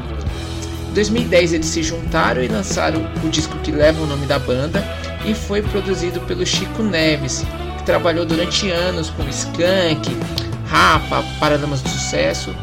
Em 0.89 0.93
2010 0.93 1.53
eles 1.53 1.67
se 1.67 1.83
juntaram 1.83 2.41
e 2.41 2.47
lançaram 2.47 3.01
o 3.23 3.29
disco 3.29 3.57
que 3.59 3.71
leva 3.71 4.01
o 4.01 4.07
nome 4.07 4.25
da 4.25 4.39
banda 4.39 4.83
e 5.25 5.33
foi 5.33 5.61
produzido 5.61 6.19
pelo 6.21 6.45
Chico 6.45 6.81
Neves, 6.81 7.45
que 7.77 7.83
trabalhou 7.83 8.25
durante 8.25 8.69
anos 8.71 9.09
com 9.11 9.27
Skank, 9.29 10.17
Rapa, 10.65 11.23
Paralamas 11.39 11.81
do 11.81 11.89
Sucesso 11.89 12.55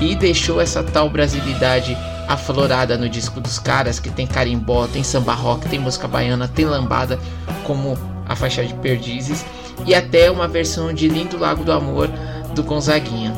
e 0.00 0.14
deixou 0.14 0.60
essa 0.60 0.82
tal 0.82 1.08
brasilidade 1.08 1.96
aflorada 2.26 2.98
no 2.98 3.08
disco 3.08 3.40
dos 3.40 3.58
caras, 3.58 3.98
que 3.98 4.10
tem 4.10 4.26
carimbó, 4.26 4.86
tem 4.86 5.02
samba 5.02 5.32
rock, 5.32 5.68
tem 5.68 5.78
música 5.78 6.06
baiana, 6.06 6.46
tem 6.48 6.66
lambada, 6.66 7.18
como 7.64 7.96
a 8.28 8.36
faixa 8.36 8.64
de 8.64 8.74
Perdizes 8.74 9.44
e 9.86 9.94
até 9.94 10.30
uma 10.30 10.48
versão 10.48 10.92
de 10.92 11.08
Lindo 11.08 11.38
Lago 11.38 11.64
do 11.64 11.72
Amor 11.72 12.08
do 12.54 12.62
Gonzaguinha. 12.62 13.34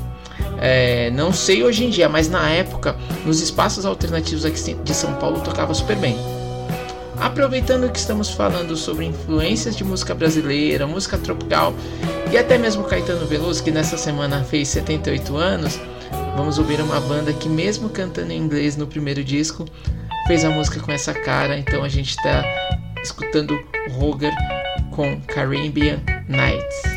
É, 0.59 1.11
não 1.11 1.33
sei 1.33 1.63
hoje 1.65 1.85
em 1.85 1.91
dia, 1.91 2.09
mas 2.09 2.29
na 2.29 2.51
época, 2.51 2.95
nos 3.25 3.41
espaços 3.41 3.87
alternativos 3.87 4.45
aqui 4.45 4.75
de 4.75 4.95
São 4.95 5.15
Paulo 5.15 5.41
tocava 5.41 5.73
super 5.73 5.97
bem. 5.97 6.17
Aproveitando 7.19 7.91
que 7.91 7.99
estamos 7.99 8.31
falando 8.31 8.77
sobre 8.77 9.05
influências 9.05 9.77
de 9.77 9.85
música 9.85 10.15
brasileira, 10.15 10.87
música 10.87 11.19
tropical 11.19 11.75
e 12.33 12.39
até 12.39 12.57
mesmo 12.57 12.85
Caetano 12.85 13.27
Veloso, 13.27 13.63
que 13.63 13.71
nessa 13.71 13.99
semana 13.99 14.43
fez 14.43 14.69
78 14.69 15.37
anos, 15.37 15.79
vamos 16.37 16.59
ouvir 16.59 16.81
uma 16.81 16.99
banda 17.01 17.33
que, 17.33 17.49
mesmo 17.49 17.91
cantando 17.91 18.33
em 18.33 18.39
inglês 18.39 18.77
no 18.77 18.87
primeiro 18.87 19.23
disco, 19.23 19.67
fez 20.27 20.45
a 20.45 20.51
música 20.51 20.81
com 20.81 20.93
essa 20.93 21.13
cara. 21.13 21.59
Então 21.59 21.85
a 21.85 21.89
gente 21.89 22.11
está 22.11 22.43
escutando 23.03 23.59
Roger 23.99 24.33
com 24.91 25.21
Caribbean 25.23 26.01
Nights. 26.31 26.90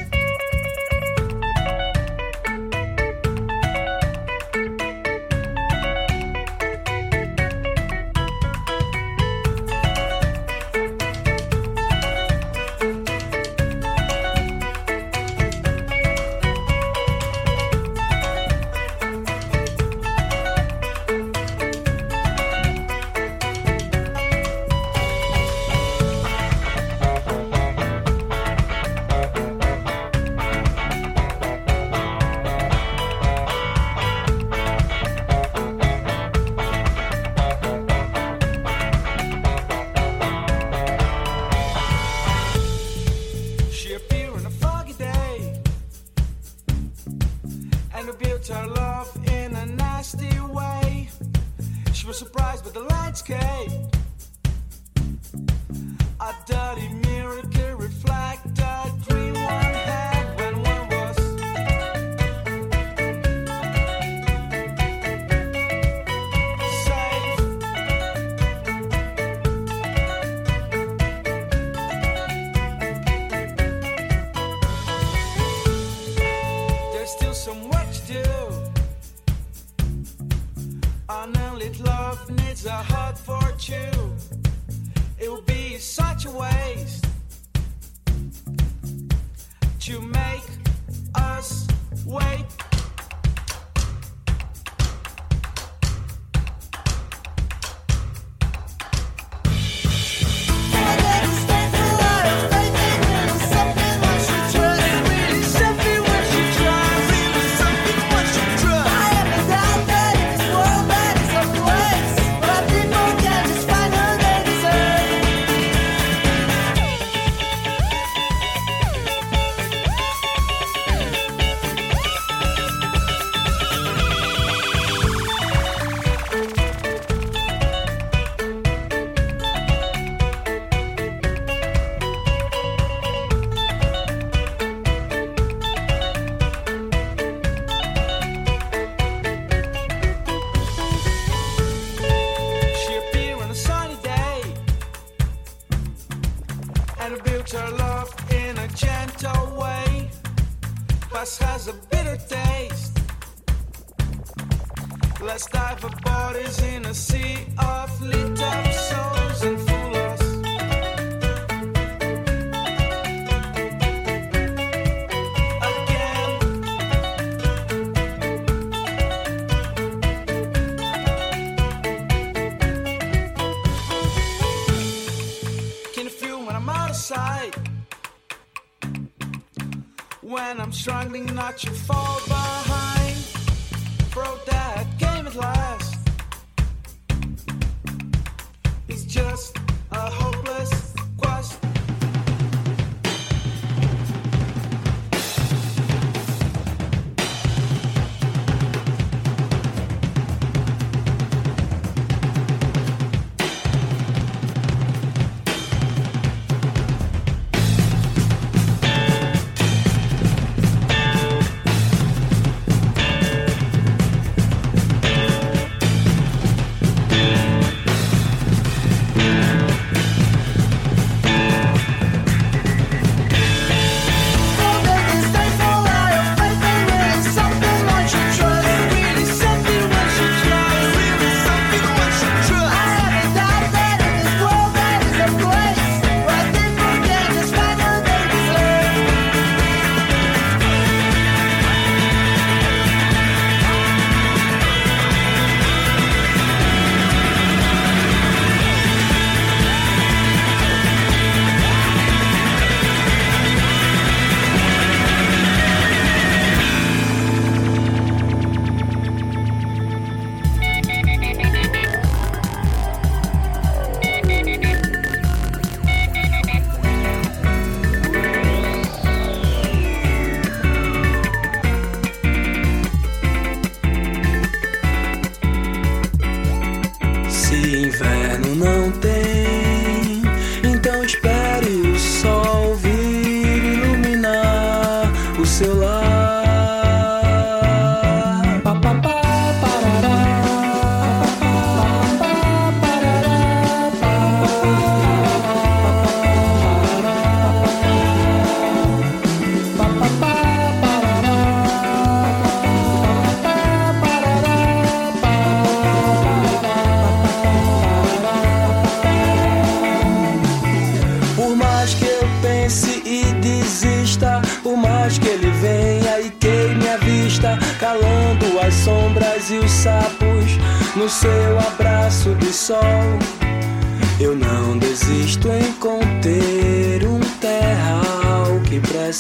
not 181.22 181.64
your 181.64 181.74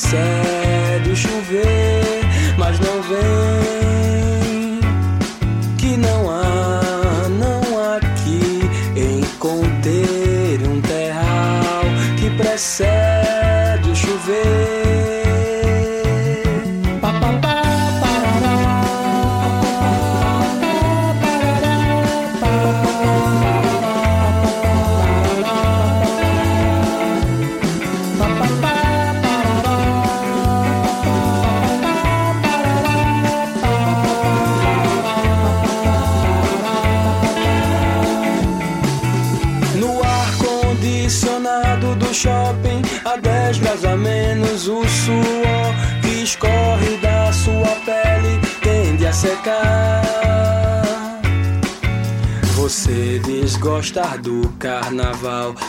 said. 0.03 0.52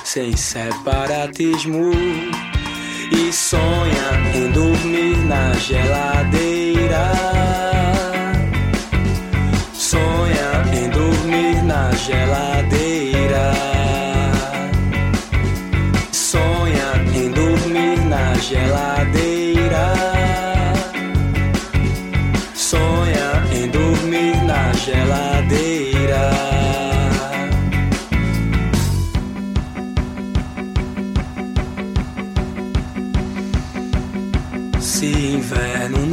sem 0.05 0.37
separatismo 0.37 1.93
e 3.11 3.33
sonha 3.33 4.35
em 4.35 4.51
dormir 4.53 5.17
na 5.27 5.53
geladeira. 5.55 7.13
Sonha 9.73 10.63
em 10.77 10.91
dormir 10.91 11.63
na 11.65 11.91
geladeira. 11.93 12.64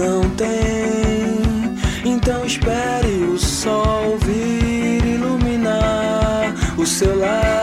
não 0.01 0.27
tem. 0.31 1.39
Então 2.03 2.43
espere 2.43 3.23
o 3.33 3.37
sol 3.37 4.17
vir 4.25 5.05
iluminar 5.05 6.55
o 6.77 6.85
seu 6.85 7.17
lar. 7.19 7.60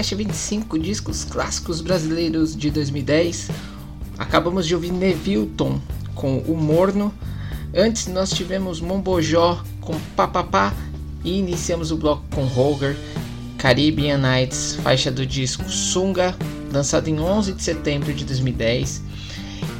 BalaioCast 0.00 0.14
25 0.14 0.78
discos 0.78 1.24
clássicos 1.24 1.80
brasileiros 1.80 2.56
de 2.56 2.70
2010. 2.70 3.50
Acabamos 4.18 4.66
de 4.66 4.74
ouvir 4.74 4.90
Nevilton 4.90 5.78
com 6.14 6.38
O 6.38 6.56
Morno. 6.56 7.12
Antes 7.74 8.06
nós 8.06 8.30
tivemos 8.30 8.80
Mombojó 8.80 9.62
com 9.80 9.98
Papapá 10.16 10.74
e 11.22 11.38
iniciamos 11.38 11.90
o 11.90 11.96
bloco 11.96 12.24
com 12.34 12.44
Roger, 12.44 12.96
Caribbean 13.58 14.18
Nights, 14.18 14.78
faixa 14.82 15.10
do 15.10 15.26
disco 15.26 15.68
Sunga, 15.68 16.34
lançado 16.72 17.08
em 17.08 17.20
11 17.20 17.52
de 17.52 17.62
setembro 17.62 18.12
de 18.12 18.24
2010. 18.24 19.02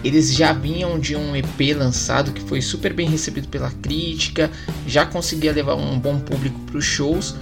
Eles 0.04 0.34
já 0.34 0.52
vinham 0.52 0.98
de 0.98 1.16
um 1.16 1.34
EP 1.34 1.76
lançado 1.76 2.32
que 2.32 2.42
foi 2.42 2.60
super 2.60 2.92
bem 2.92 3.08
recebido 3.08 3.48
pela 3.48 3.70
crítica, 3.70 4.50
já 4.86 5.06
conseguia 5.06 5.52
levar 5.52 5.74
um 5.74 5.98
bom 5.98 6.20
público 6.20 6.58
para 6.66 6.78
os 6.78 6.84
shows. 6.84 7.34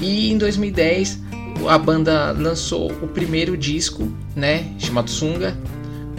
E 0.00 0.30
em 0.30 0.38
2010 0.38 1.28
a 1.66 1.78
banda 1.78 2.32
lançou 2.32 2.90
o 3.02 3.08
primeiro 3.08 3.56
disco, 3.56 4.12
né, 4.36 4.70
chamado 4.78 5.10
Sunga, 5.10 5.56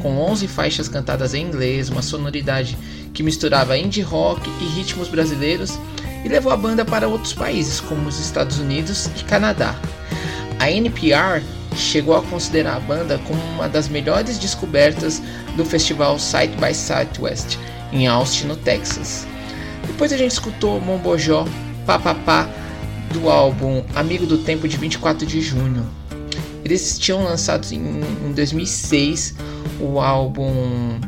com 0.02 0.18
11 0.18 0.48
faixas 0.48 0.88
cantadas 0.88 1.34
em 1.34 1.46
inglês, 1.46 1.90
uma 1.90 2.02
sonoridade 2.02 2.78
que 3.14 3.22
misturava 3.22 3.78
indie 3.78 4.02
rock 4.02 4.50
e 4.62 4.66
ritmos 4.76 5.08
brasileiros 5.08 5.78
e 6.24 6.28
levou 6.28 6.52
a 6.52 6.58
banda 6.58 6.84
para 6.84 7.08
outros 7.08 7.34
países 7.34 7.80
como 7.80 8.08
os 8.08 8.20
Estados 8.20 8.60
Unidos 8.60 9.10
e 9.20 9.24
Canadá. 9.24 9.76
A 10.60 10.70
NPR 10.72 11.42
chegou 11.76 12.16
a 12.16 12.22
considerar 12.24 12.78
a 12.78 12.80
banda 12.80 13.20
como 13.28 13.42
uma 13.54 13.70
das 13.70 13.88
melhores 13.88 14.38
descobertas 14.38 15.22
do 15.56 15.64
festival 15.64 16.18
Side 16.20 16.56
by 16.58 16.74
Southwest 16.74 17.58
em 17.92 18.08
Austin, 18.08 18.48
no 18.48 18.56
Texas. 18.56 19.26
Depois 19.88 20.12
a 20.12 20.18
gente 20.18 20.32
escutou 20.32 20.80
Mombojó, 20.80 21.46
Papapá 21.86 22.48
do 23.12 23.30
álbum 23.30 23.84
Amigo 23.96 24.26
do 24.26 24.38
Tempo 24.38 24.68
de 24.68 24.78
24 24.78 25.26
de 25.26 25.42
junho. 25.42 25.86
Eles 26.64 26.98
tinham 27.00 27.24
lançado 27.24 27.66
em, 27.72 28.02
em 28.28 28.34
2006 28.34 29.36
o 29.80 30.00
álbum 30.00 31.00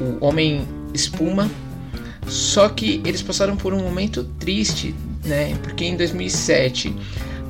O 0.00 0.24
Homem 0.24 0.66
Espuma, 0.92 1.50
só 2.26 2.68
que 2.68 3.00
eles 3.04 3.22
passaram 3.22 3.56
por 3.56 3.72
um 3.72 3.82
momento 3.82 4.24
triste, 4.38 4.94
né? 5.24 5.56
Porque 5.62 5.84
em 5.84 5.96
2007 5.96 6.94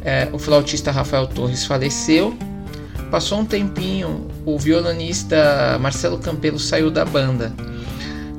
é, 0.04 0.28
o 0.32 0.38
flautista 0.38 0.90
Rafael 0.90 1.26
Torres 1.26 1.64
faleceu. 1.64 2.36
Passou 3.10 3.40
um 3.40 3.44
tempinho, 3.44 4.26
o 4.44 4.58
violonista 4.58 5.78
Marcelo 5.80 6.18
Campelo 6.18 6.58
saiu 6.58 6.90
da 6.90 7.04
banda. 7.04 7.52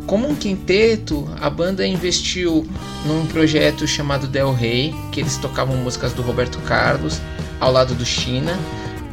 Como 0.07 0.29
um 0.29 0.33
quinteto, 0.33 1.29
a 1.41 1.49
banda 1.49 1.85
investiu 1.85 2.65
num 3.05 3.25
projeto 3.25 3.85
chamado 3.85 4.25
Del 4.25 4.53
Rey, 4.53 4.95
que 5.11 5.19
eles 5.19 5.35
tocavam 5.35 5.75
músicas 5.75 6.13
do 6.13 6.21
Roberto 6.21 6.59
Carlos 6.59 7.19
ao 7.59 7.73
lado 7.73 7.93
do 7.93 8.05
China, 8.05 8.57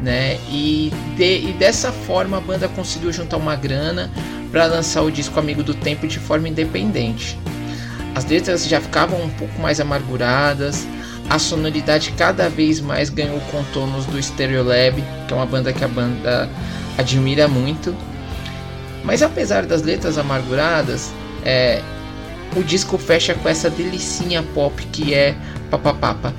né? 0.01 0.39
E, 0.49 0.93
de, 1.17 1.49
e 1.49 1.53
dessa 1.59 1.91
forma 1.91 2.37
a 2.37 2.41
banda 2.41 2.69
conseguiu 2.69 3.13
juntar 3.13 3.39
uma 3.39 3.57
grana 3.57 4.09
para 4.53 4.67
lançar 4.67 5.03
o 5.03 5.11
disco 5.11 5.37
Amigo 5.37 5.65
do 5.65 5.75
Tempo 5.75 6.07
de 6.07 6.21
forma 6.21 6.49
independente. 6.49 7.37
As 8.15 8.25
letras 8.25 8.65
já 8.69 8.81
ficavam 8.81 9.21
um 9.21 9.31
pouco 9.31 9.61
mais 9.61 9.81
amarguradas, 9.81 10.87
a 11.29 11.41
sonoridade 11.41 12.13
cada 12.13 12.49
vez 12.49 12.81
mais 12.81 13.11
ganhou 13.11 13.41
contornos 13.51 14.07
do 14.07 14.23
Stereolab, 14.23 15.03
que 15.27 15.35
é 15.35 15.37
uma 15.37 15.47
banda 15.47 15.73
que 15.73 15.83
a 15.83 15.89
banda 15.89 16.49
admira 16.97 17.49
muito. 17.49 17.93
Mas 19.05 19.23
apesar 19.23 19.67
das 19.67 19.83
letras 19.83 20.19
amarguradas, 20.19 21.13
é, 21.45 21.83
o 22.57 22.63
disco 22.63 22.97
fecha 22.97 23.35
com 23.35 23.49
essa 23.49 23.69
delicinha 23.69 24.43
pop 24.55 24.83
que 24.87 25.13
é 25.13 25.37
Papapapa. 25.71 26.35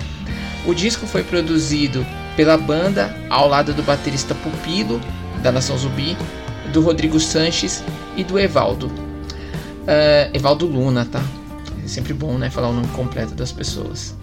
O 0.66 0.74
disco 0.74 1.06
foi 1.06 1.24
produzido 1.24 2.06
pela 2.36 2.58
banda 2.58 3.16
ao 3.30 3.48
lado 3.48 3.74
do 3.74 3.84
baterista 3.84 4.34
Pupilo, 4.36 5.00
da 5.44 5.52
Nação 5.52 5.78
Zumbi, 5.78 6.18
do 6.74 6.82
Rodrigo 6.82 7.20
Sanches 7.20 7.84
e 8.18 8.24
do 8.24 8.40
Evaldo. 8.40 8.88
Uh, 8.88 10.34
Evaldo 10.34 10.66
Luna, 10.66 11.06
tá? 11.06 11.24
É 11.84 11.88
sempre 11.88 12.14
bom, 12.14 12.38
né? 12.38 12.50
Falar 12.50 12.70
o 12.70 12.74
nome 12.74 12.88
completo 12.88 13.36
das 13.36 13.52
pessoas. 13.52 14.16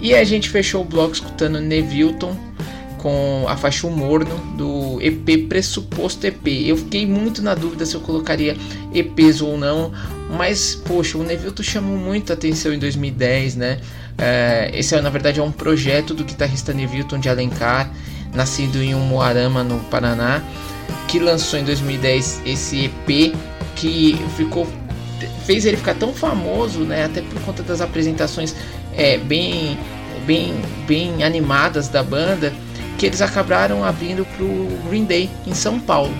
E 0.00 0.14
a 0.14 0.24
gente 0.24 0.48
fechou 0.48 0.82
o 0.82 0.84
bloco 0.84 1.12
escutando 1.12 1.60
Nevilton 1.60 2.36
com 3.04 3.44
a 3.46 3.54
faixa 3.54 3.86
Morno 3.86 4.34
do 4.56 4.98
EP 5.02 5.46
Pressuposto 5.46 6.26
EP. 6.26 6.46
Eu 6.64 6.78
fiquei 6.78 7.06
muito 7.06 7.42
na 7.42 7.54
dúvida 7.54 7.84
se 7.84 7.94
eu 7.94 8.00
colocaria 8.00 8.56
EPs 8.94 9.42
ou 9.42 9.58
não, 9.58 9.92
mas 10.30 10.74
poxa, 10.74 11.18
o 11.18 11.22
Nevilton 11.22 11.62
chamou 11.62 11.98
muito 11.98 12.32
a 12.32 12.34
atenção 12.34 12.72
em 12.72 12.78
2010, 12.78 13.56
né? 13.56 13.78
É, 14.16 14.70
esse 14.72 14.94
é, 14.94 15.02
na 15.02 15.10
verdade 15.10 15.38
é 15.38 15.42
um 15.42 15.52
projeto 15.52 16.14
do 16.14 16.24
guitarrista 16.24 16.72
Nevilton 16.72 17.18
de 17.18 17.28
Alencar, 17.28 17.92
nascido 18.32 18.82
em 18.82 18.94
Umuarama, 18.94 19.62
no 19.62 19.80
Paraná, 19.90 20.42
que 21.06 21.18
lançou 21.18 21.58
em 21.58 21.64
2010 21.64 22.40
esse 22.46 22.86
EP 22.86 23.36
que 23.76 24.18
ficou 24.34 24.66
fez 25.44 25.66
ele 25.66 25.76
ficar 25.76 25.94
tão 25.94 26.14
famoso, 26.14 26.80
né? 26.80 27.04
Até 27.04 27.20
por 27.20 27.38
conta 27.42 27.62
das 27.62 27.82
apresentações 27.82 28.56
é, 28.96 29.18
bem 29.18 29.78
bem 30.26 30.54
bem 30.86 31.22
animadas 31.22 31.88
da 31.88 32.02
banda 32.02 32.50
que 32.98 33.06
eles 33.06 33.20
acabaram 33.20 33.84
abrindo 33.84 34.24
para 34.24 34.44
o 34.44 34.78
Green 34.88 35.04
Day 35.04 35.30
em 35.46 35.54
São 35.54 35.78
Paulo. 35.80 36.14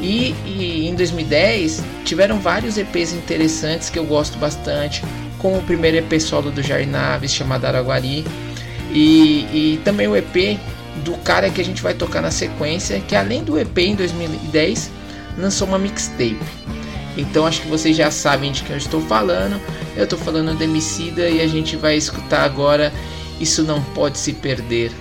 E, 0.00 0.34
e, 0.46 0.88
em 0.88 0.94
2010 0.94 1.82
tiveram 2.04 2.38
vários 2.38 2.78
EPs 2.78 3.12
interessantes 3.12 3.90
que 3.90 3.98
eu 3.98 4.04
gosto 4.04 4.38
bastante, 4.38 5.02
como 5.38 5.58
o 5.58 5.62
primeiro 5.62 5.96
EP 5.96 6.20
solo 6.20 6.50
do 6.50 6.62
Jair 6.62 6.86
Naves 6.86 7.32
chamado 7.32 7.64
Araguari, 7.64 8.24
e, 8.92 9.74
e 9.74 9.80
também 9.84 10.06
o 10.06 10.16
EP 10.16 10.58
do 11.04 11.12
cara 11.18 11.50
que 11.50 11.60
a 11.60 11.64
gente 11.64 11.82
vai 11.82 11.94
tocar 11.94 12.22
na 12.22 12.30
sequência, 12.30 13.00
que 13.00 13.14
além 13.14 13.42
do 13.42 13.58
EP 13.58 13.76
em 13.78 13.94
2010 13.94 14.90
lançou 15.36 15.66
uma 15.66 15.78
mixtape. 15.78 16.38
Então 17.16 17.46
acho 17.46 17.62
que 17.62 17.68
vocês 17.68 17.96
já 17.96 18.10
sabem 18.10 18.52
de 18.52 18.62
quem 18.62 18.72
eu 18.72 18.78
estou 18.78 19.00
falando. 19.00 19.60
Eu 19.96 20.04
estou 20.04 20.18
falando 20.18 20.56
do 20.56 20.62
Emicida 20.62 21.28
e 21.28 21.40
a 21.40 21.46
gente 21.48 21.76
vai 21.76 21.96
escutar 21.96 22.44
agora 22.44 22.92
Isso 23.40 23.64
Não 23.64 23.82
Pode 23.82 24.18
Se 24.18 24.32
Perder. 24.32 24.92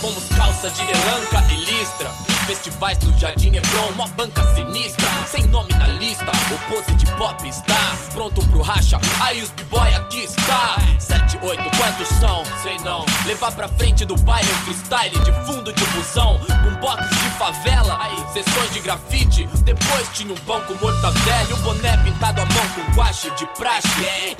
Fomos 0.00 0.28
calça 0.28 0.70
de 0.70 0.82
elanca 0.82 1.44
e 1.52 1.56
listra. 1.56 2.27
Festivais 2.48 2.96
do 2.96 3.12
Jardim 3.18 3.54
Hebron, 3.54 3.90
uma 3.90 4.08
banca 4.08 4.42
sinistra. 4.54 5.06
Sem 5.30 5.46
nome 5.48 5.70
na 5.74 5.86
lista, 5.86 6.24
o 6.24 6.58
pose 6.70 6.94
de 6.94 7.04
pop 7.12 7.46
está 7.46 7.94
pronto 8.14 8.40
pro 8.48 8.62
racha. 8.62 8.98
Aí 9.20 9.42
os 9.42 9.50
b-boy 9.50 9.94
aqui 9.94 10.20
está. 10.20 10.78
Sete, 10.98 11.38
oito, 11.42 11.62
quantos 11.76 12.08
são? 12.18 12.42
Sei 12.62 12.78
não. 12.78 13.04
Levar 13.26 13.52
pra 13.52 13.68
frente 13.68 14.06
do 14.06 14.16
baile 14.22 14.48
um 14.50 14.64
freestyle 14.64 15.18
de 15.24 15.32
fundo 15.44 15.70
de 15.74 15.84
busão. 15.88 16.38
Com 16.38 16.80
box 16.80 17.06
de 17.10 17.30
favela, 17.38 17.98
aí, 18.00 18.16
sessões 18.32 18.72
de 18.72 18.80
grafite. 18.80 19.46
Depois 19.64 20.08
tinha 20.14 20.32
um 20.32 20.36
pão 20.38 20.62
com 20.62 20.72
mortadela 20.76 21.54
um 21.54 21.62
boné 21.62 21.98
pintado 21.98 22.40
à 22.40 22.46
mão 22.46 22.68
com 22.74 22.92
guache 22.94 23.30
de 23.32 23.46
praxe. 23.58 23.88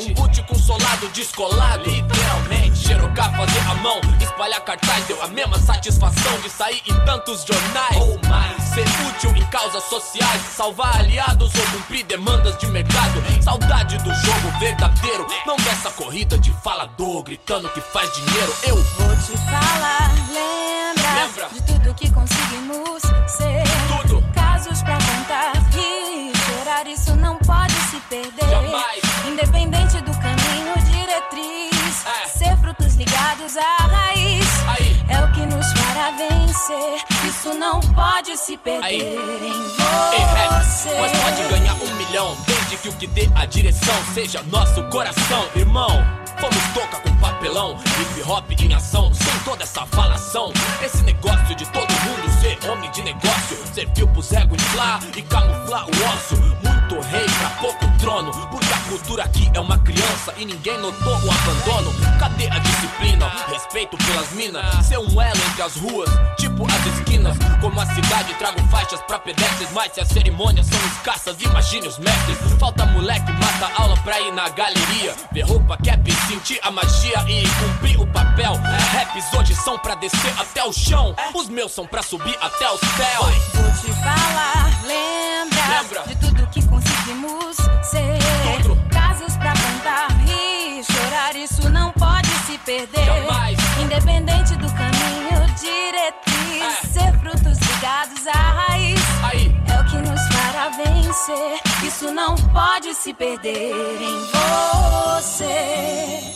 Um 0.01 0.15
boot 0.15 0.43
com 0.45 0.55
solado 0.55 1.09
descolado. 1.09 1.85
Literalmente, 1.85 2.79
xerocar 2.79 3.37
fazer 3.37 3.71
a 3.71 3.75
mão, 3.75 4.01
espalhar 4.19 4.61
cartaz 4.63 5.05
deu 5.07 5.23
a 5.23 5.29
mesma 5.29 5.59
satisfação 5.59 6.41
de 6.41 6.49
sair 6.49 6.83
em 6.87 6.95
tantos 7.05 7.45
jornais. 7.45 7.98
Ou 7.99 8.19
mais, 8.29 8.63
ser 8.63 8.87
útil 9.09 9.37
em 9.37 9.45
causas 9.47 9.83
sociais, 9.85 10.41
salvar 10.57 10.97
aliados 11.01 11.53
ou 11.55 11.63
cumprir 11.73 12.05
demandas 12.05 12.57
de 12.59 12.67
mercado. 12.69 13.23
Saudade 13.43 13.97
do 13.99 14.15
jogo 14.15 14.59
verdadeiro, 14.59 15.27
não 15.47 15.57
dessa 15.57 15.91
corrida 15.91 16.39
de 16.39 16.53
falador 16.63 17.23
gritando 17.23 17.69
que 17.71 17.81
faz 17.81 18.13
dinheiro. 18.15 18.55
Eu 18.67 18.77
te 18.77 19.37
falar, 19.51 20.13
lembra, 20.33 21.15
Lembra. 21.15 21.49
de 21.53 21.63
tudo 21.63 21.95
que 21.95 22.11
conseguimos 22.11 23.03
ser. 23.27 23.65
Tudo. 24.03 24.23
Casos 24.35 24.83
pra 24.83 24.95
contar 24.95 25.53
e 25.77 26.33
chorar, 26.37 26.87
isso 26.87 27.15
não 27.17 27.37
pode 27.39 27.73
se 27.91 27.97
perder. 28.09 28.49
Jamais. 28.49 29.01
Independente 29.27 30.01
do 30.03 30.13
caminho, 30.13 30.75
diretriz. 30.91 32.07
É. 32.07 32.29
Ser 32.29 32.57
frutos 32.59 32.95
ligados. 32.95 33.57
Aí. 33.57 33.98
É 35.09 35.25
o 35.25 35.33
que 35.33 35.47
nos 35.47 35.73
fará 35.73 36.11
vencer. 36.13 37.29
Isso 37.29 37.55
não 37.55 37.81
pode 37.81 38.37
se 38.37 38.57
perder 38.57 38.85
Aí. 38.85 39.01
em 39.01 39.05
Ei, 39.05 40.19
rap, 40.19 40.65
você. 40.65 40.91
mas 41.01 41.13
pode 41.21 41.43
ganhar 41.49 41.75
um 41.75 41.95
milhão 41.97 42.37
Desde 42.47 42.77
que 42.77 42.89
o 42.89 42.93
que 42.93 43.07
dê 43.07 43.29
a 43.35 43.45
direção 43.47 43.95
seja 44.15 44.43
nosso 44.45 44.83
coração 44.85 45.47
Irmão, 45.55 45.89
vamos 46.41 46.63
tocar 46.75 47.01
com 47.03 47.15
papelão 47.17 47.77
Hip 48.01 48.23
hop 48.31 48.51
em 48.61 48.75
ação, 48.75 49.13
sem 49.15 49.39
toda 49.45 49.63
essa 49.65 49.85
falação 49.87 50.53
Esse 50.85 51.03
negócio 51.03 51.55
de 51.55 51.67
todo 51.67 51.91
mundo 51.91 52.38
homem 52.67 52.91
de 52.91 53.03
negócio. 53.03 53.57
Serviu 53.73 54.09
pros 54.09 54.33
ego 54.33 54.55
inflar 54.55 55.01
e 55.17 55.23
camuflar 55.23 55.87
o 55.87 55.91
osso 55.91 56.37
Muito 56.37 57.07
rei 57.09 57.27
pra 57.39 57.51
pouco 57.61 57.99
trono 57.99 58.31
Porque 58.51 58.73
a 58.73 58.79
cultura 58.89 59.25
aqui 59.25 59.51
é 59.55 59.61
uma 59.61 59.79
criança 59.79 60.35
E 60.37 60.45
ninguém 60.45 60.79
notou 60.79 61.13
o 61.13 61.31
abandono. 61.31 61.93
Cadê 62.19 62.49
a 62.49 62.59
disciplina? 62.59 63.29
Respeito 63.49 63.97
pelas 63.99 64.33
minas 64.33 64.87
Ser 64.87 64.99
um 64.99 65.21
elo 65.21 65.41
entre 65.51 65.63
as 65.63 65.77
ruas, 65.77 66.11
tipo 66.37 66.48
as 66.67 66.87
esquinas 66.87 67.37
Como 67.61 67.81
a 67.81 67.87
cidade 67.87 68.35
trago 68.35 68.61
faixas 68.69 69.01
pra 69.03 69.19
pedestres 69.19 69.71
Mas 69.73 69.93
se 69.93 70.01
as 70.01 70.09
cerimônias 70.09 70.67
são 70.67 70.79
escassas, 70.87 71.37
imagine 71.41 71.87
os 71.89 71.99
mestres 71.99 72.39
Falta 72.59 72.85
moleque, 72.87 73.31
mata 73.33 73.71
aula 73.81 73.97
pra 73.99 74.21
ir 74.21 74.33
na 74.33 74.49
galeria 74.49 75.15
Ver 75.33 75.43
roupa, 75.43 75.77
cap, 75.77 76.13
sentir 76.29 76.59
a 76.63 76.71
magia 76.71 77.25
e 77.29 77.43
cumprir 77.49 78.01
o 78.01 78.07
papel 78.07 78.53
Raps 78.93 79.33
hoje 79.35 79.55
são 79.55 79.79
pra 79.79 79.95
descer 79.95 80.33
até 80.39 80.65
o 80.65 80.73
chão 80.73 81.15
Os 81.35 81.49
meus 81.49 81.73
são 81.73 81.87
pra 81.87 82.03
subir 82.03 82.37
até 82.41 82.71
os 82.71 82.81
céus 82.81 83.37
Vou 83.55 83.73
te 83.73 83.93
falar, 84.03 84.71
lembra, 84.87 85.81
Lembra. 85.81 86.03
de 86.07 86.17
tudo 86.17 86.47
que 86.49 86.67
conseguimos 86.67 87.57
ser. 87.83 88.19
Tudo. 88.63 88.77
Casos 88.91 89.37
pra 89.37 89.53
contar 89.53 90.09
e 90.29 90.83
chorar, 90.85 91.37
isso 91.37 91.69
não 91.69 91.91
pode 91.93 92.29
se 92.47 92.59
perder. 92.59 93.05
Jamais. 93.05 93.59
Independente 93.83 94.57
do 94.57 94.67
caminho, 94.73 95.47
diretriz. 95.61 96.28
Ligados 97.89 98.27
à 98.27 98.33
raiz. 98.33 99.01
Aí, 99.23 99.57
É 99.67 99.81
o 99.81 99.85
que 99.87 99.97
nos 99.97 100.21
fará 100.29 100.69
vencer. 100.69 101.59
Isso 101.87 102.13
não 102.13 102.37
pode 102.37 102.95
se 102.95 103.15
perder 103.15 104.03
em 104.03 104.27
você. 104.27 106.35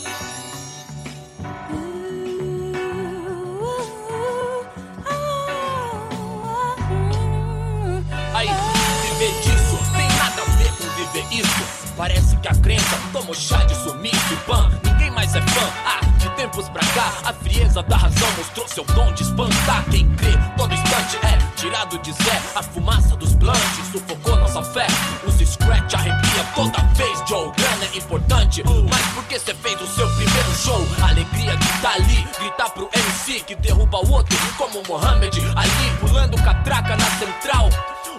aí, 8.33 8.49
viver 9.03 9.31
disso 9.41 9.77
tem 9.95 10.07
nada 10.17 10.41
a 10.41 10.45
ver 10.57 10.71
com 10.71 10.89
viver 10.95 11.25
isso 11.31 11.63
Parece 11.95 12.35
que 12.37 12.47
a 12.47 12.55
crença 12.55 12.97
tomou 13.11 13.35
chá 13.35 13.63
de 13.63 13.75
sumiço 13.75 14.33
e 14.33 14.37
pan 14.37 14.71
Ninguém 14.83 15.11
mais 15.11 15.35
é 15.35 15.41
fã, 15.41 15.69
ah, 15.85 15.99
tempos 16.33 16.69
pra 16.69 16.81
cá 16.81 17.13
A 17.25 17.33
frieza 17.33 17.81
da 17.83 17.97
razão 17.97 18.27
mostrou 18.37 18.67
seu 18.67 18.83
dom 18.85 19.11
de 19.13 19.23
espantar. 19.23 19.83
Quem 19.89 20.07
crê, 20.15 20.31
todo 20.57 20.73
instante 20.73 21.17
é 21.23 21.37
tirado 21.55 21.97
de 21.99 22.11
Zé. 22.11 22.41
A 22.55 22.63
fumaça 22.63 23.15
dos 23.15 23.33
blunts 23.35 23.87
sufocou 23.91 24.35
nossa 24.37 24.61
fé. 24.63 24.87
Os 25.25 25.35
scratch 25.35 25.93
arrepia 25.93 26.43
toda 26.55 26.79
vez. 26.93 27.23
Joe, 27.27 27.51
grana 27.55 27.85
é 27.93 27.97
importante 27.97 28.63
Mas 28.89 29.05
por 29.13 29.23
que 29.25 29.39
cê 29.39 29.53
fez 29.53 29.79
o 29.79 29.87
seu 29.87 30.07
primeiro 30.15 30.55
show? 30.55 30.85
A 31.01 31.09
alegria 31.09 31.55
de 31.55 31.67
tá 31.81 31.93
ali, 31.93 32.27
gritar 32.37 32.69
pro 32.71 32.89
MC 32.93 33.39
Que 33.41 33.55
derruba 33.55 33.97
o 33.99 34.11
outro 34.11 34.37
como 34.57 34.83
Mohamed 34.87 35.39
Ali 35.55 35.97
pulando 35.99 36.35
catraca 36.43 36.97
na 36.97 37.05
central 37.17 37.69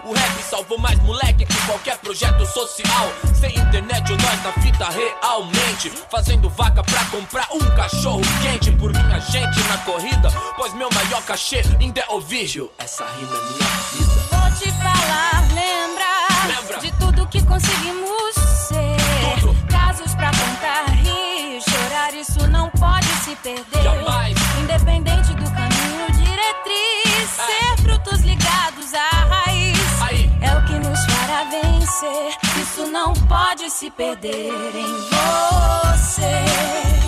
o 0.05 0.13
rap 0.13 0.43
salvou 0.43 0.77
mais 0.77 0.99
moleque 0.99 1.45
que 1.45 1.65
qualquer 1.65 1.97
projeto 1.97 2.45
social. 2.45 3.09
Sem 3.33 3.55
internet 3.57 4.11
ou 4.11 4.17
nós 4.17 4.43
na 4.43 4.51
fita 4.61 4.87
realmente. 4.89 5.91
Fazendo 6.11 6.49
vaca 6.49 6.83
pra 6.83 7.03
comprar 7.05 7.47
um 7.51 7.59
cachorro 7.75 8.21
quente 8.41 8.71
por 8.73 8.91
minha 8.91 9.19
gente 9.19 9.59
na 9.67 9.77
corrida. 9.79 10.29
Pois 10.55 10.73
meu 10.73 10.89
maior 10.91 11.21
cachê 11.23 11.61
ainda 11.79 12.01
é 12.01 12.05
ouvir. 12.09 12.45
Essa 12.77 13.05
rima 13.17 13.35
é 13.35 13.41
minha 13.41 13.69
vida. 13.93 14.15
Vou 14.31 14.51
te 14.59 14.71
falar, 14.81 15.41
lembra, 15.53 16.55
Lembra. 16.61 16.79
de 16.79 16.91
tudo 16.99 17.27
que 17.27 17.41
conseguimos 17.43 18.35
ser. 18.67 19.39
Tudo. 19.39 19.55
Casos 19.69 20.13
pra 20.15 20.29
contar 20.31 20.85
e 21.03 21.59
chorar, 21.61 22.13
isso 22.13 22.47
não 22.47 22.69
pode 22.71 23.07
se 23.23 23.35
perder. 23.37 24.04
Vencer. 32.05 32.37
Isso 32.61 32.87
não 32.87 33.13
pode 33.13 33.69
se 33.69 33.89
perder 33.89 34.75
em 34.75 34.93
você. 35.09 37.04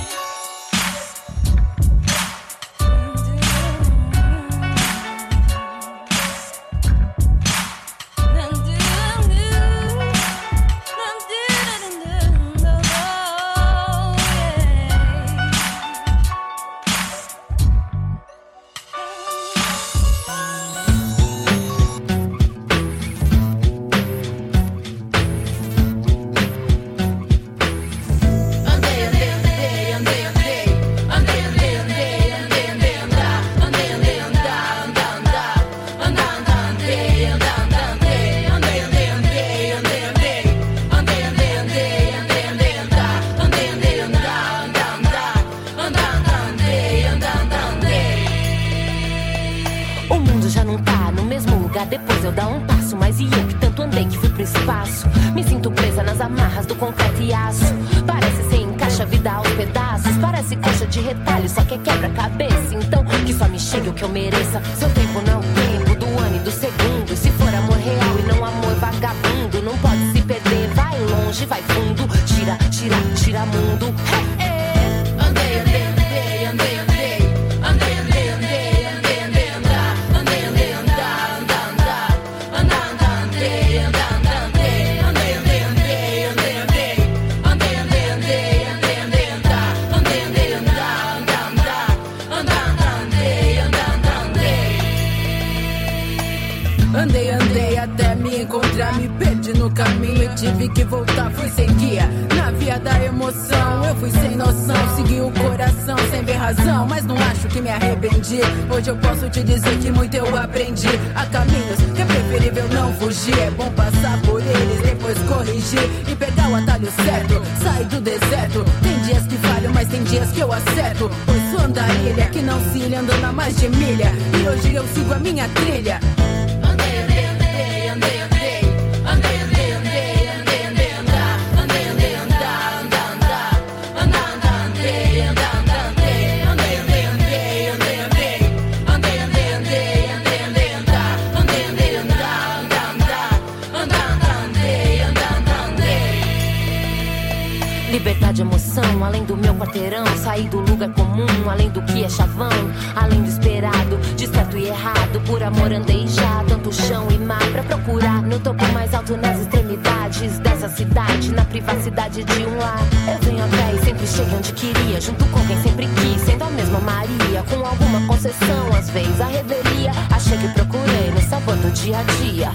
Concessão, 168.18 168.74
às 168.76 168.90
vezes 168.90 169.22
a 169.22 169.28
revelia. 169.28 169.92
Achei 170.12 170.38
que 170.38 170.48
procurei 170.50 171.12
no 171.12 171.22
sabor 171.22 171.56
do 171.58 171.70
dia 171.72 172.00
a 172.00 172.04
dia. 172.04 172.52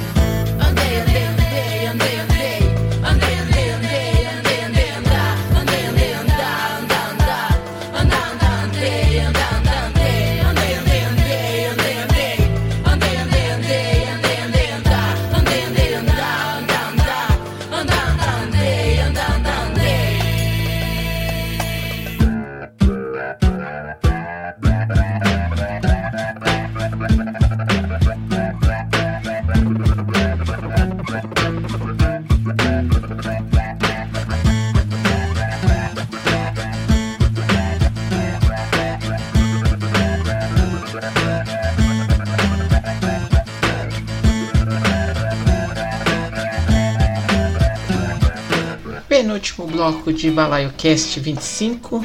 De 50.12 50.30
Balaio 50.30 50.72
Cast 50.76 51.18
25, 51.18 52.04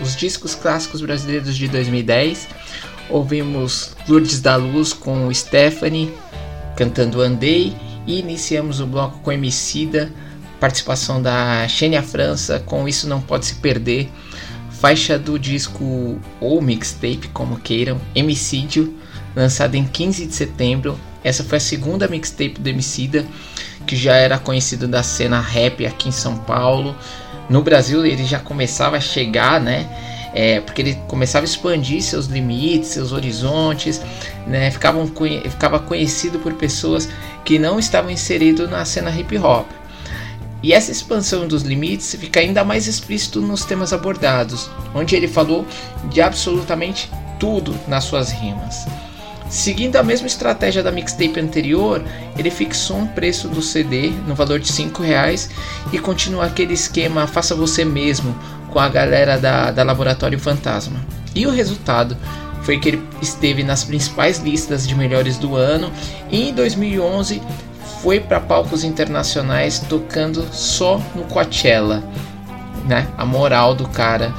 os 0.00 0.16
discos 0.16 0.54
clássicos 0.54 1.00
brasileiros 1.00 1.56
de 1.56 1.68
2010. 1.68 2.48
Ouvimos 3.08 3.94
Lourdes 4.08 4.40
da 4.40 4.56
Luz 4.56 4.92
com 4.92 5.32
Stephanie 5.32 6.12
cantando 6.76 7.22
Andei 7.22 7.74
e 8.06 8.18
iniciamos 8.18 8.80
o 8.80 8.86
bloco 8.86 9.18
com 9.20 9.32
Emicida, 9.32 10.12
participação 10.60 11.22
da 11.22 11.66
Xenia 11.66 12.02
França 12.02 12.60
com 12.60 12.86
Isso 12.86 13.08
Não 13.08 13.20
Pode 13.20 13.46
Se 13.46 13.54
Perder, 13.56 14.08
faixa 14.70 15.18
do 15.18 15.38
disco 15.38 16.20
ou 16.40 16.60
mixtape, 16.60 17.28
como 17.32 17.58
queiram, 17.58 18.00
Emicídio, 18.14 18.94
lançada 19.34 19.76
em 19.76 19.84
15 19.84 20.26
de 20.26 20.34
setembro. 20.34 21.00
Essa 21.24 21.42
foi 21.42 21.58
a 21.58 21.60
segunda 21.60 22.06
mixtape 22.06 22.60
do 22.60 22.68
Emicida, 22.68 23.26
que 23.86 23.96
já 23.96 24.14
era 24.14 24.38
conhecido 24.38 24.86
da 24.86 25.02
cena 25.02 25.40
rap 25.40 25.86
aqui 25.86 26.08
em 26.08 26.12
São 26.12 26.36
Paulo. 26.36 26.94
No 27.48 27.62
Brasil 27.62 28.04
ele 28.04 28.24
já 28.24 28.38
começava 28.38 28.96
a 28.96 29.00
chegar, 29.00 29.60
né? 29.60 29.86
É, 30.34 30.60
porque 30.60 30.82
ele 30.82 30.94
começava 31.08 31.44
a 31.44 31.48
expandir 31.48 32.02
seus 32.02 32.26
limites, 32.26 32.90
seus 32.90 33.12
horizontes, 33.12 34.00
né? 34.46 34.70
Ficava 34.70 35.78
conhecido 35.78 36.38
por 36.38 36.52
pessoas 36.54 37.08
que 37.44 37.58
não 37.58 37.78
estavam 37.78 38.10
inseridos 38.10 38.68
na 38.68 38.84
cena 38.84 39.10
hip 39.10 39.38
hop. 39.38 39.66
E 40.62 40.72
essa 40.72 40.90
expansão 40.90 41.46
dos 41.46 41.62
limites 41.62 42.14
fica 42.18 42.40
ainda 42.40 42.64
mais 42.64 42.86
explícito 42.86 43.40
nos 43.40 43.64
temas 43.64 43.92
abordados, 43.92 44.68
onde 44.94 45.14
ele 45.14 45.28
falou 45.28 45.64
de 46.10 46.20
absolutamente 46.20 47.10
tudo 47.38 47.74
nas 47.86 48.04
suas 48.04 48.30
rimas. 48.30 48.86
Seguindo 49.48 49.96
a 49.96 50.02
mesma 50.02 50.26
estratégia 50.26 50.82
da 50.82 50.90
mixtape 50.90 51.38
anterior, 51.38 52.02
ele 52.36 52.50
fixou 52.50 52.98
um 52.98 53.06
preço 53.06 53.48
do 53.48 53.62
CD 53.62 54.10
no 54.26 54.34
valor 54.34 54.58
de 54.58 54.68
5 54.68 55.02
reais 55.02 55.48
e 55.92 55.98
continua 55.98 56.46
aquele 56.46 56.74
esquema 56.74 57.26
faça 57.26 57.54
você 57.54 57.84
mesmo 57.84 58.36
com 58.72 58.80
a 58.80 58.88
galera 58.88 59.38
da, 59.38 59.70
da 59.70 59.84
Laboratório 59.84 60.38
Fantasma. 60.38 60.98
E 61.34 61.46
o 61.46 61.50
resultado 61.50 62.16
foi 62.62 62.80
que 62.80 62.88
ele 62.88 63.02
esteve 63.22 63.62
nas 63.62 63.84
principais 63.84 64.38
listas 64.38 64.86
de 64.86 64.94
melhores 64.94 65.38
do 65.38 65.54
ano 65.54 65.92
e 66.28 66.48
em 66.48 66.52
2011 66.52 67.40
foi 68.02 68.18
para 68.18 68.40
palcos 68.40 68.82
internacionais 68.82 69.78
tocando 69.78 70.44
só 70.52 71.00
no 71.14 71.22
Coachella, 71.24 72.02
né? 72.84 73.06
A 73.16 73.24
moral 73.24 73.74
do 73.74 73.88
cara 73.88 74.34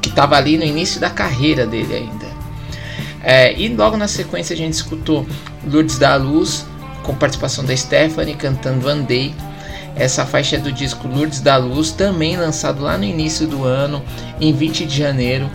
que 0.00 0.08
estava 0.08 0.36
ali 0.36 0.56
no 0.56 0.64
início 0.64 1.00
da 1.00 1.10
carreira 1.10 1.66
dele 1.66 1.94
ainda. 1.94 2.25
É, 3.28 3.52
e 3.58 3.68
logo 3.68 3.96
na 3.96 4.06
sequência 4.06 4.54
a 4.54 4.56
gente 4.56 4.74
escutou 4.74 5.26
Lourdes 5.66 5.98
da 5.98 6.14
Luz 6.14 6.64
com 7.02 7.12
participação 7.12 7.64
da 7.64 7.76
Stephanie 7.76 8.36
cantando 8.36 8.88
Andei. 8.88 9.34
Essa 9.96 10.24
faixa 10.24 10.54
é 10.54 10.58
do 10.60 10.70
disco 10.70 11.08
Lourdes 11.08 11.40
da 11.40 11.56
Luz, 11.56 11.90
também 11.90 12.36
lançado 12.36 12.80
lá 12.84 12.96
no 12.96 13.02
início 13.02 13.44
do 13.48 13.64
ano, 13.64 14.00
em 14.40 14.52
20 14.52 14.86
de 14.86 14.96
janeiro. 14.96 15.50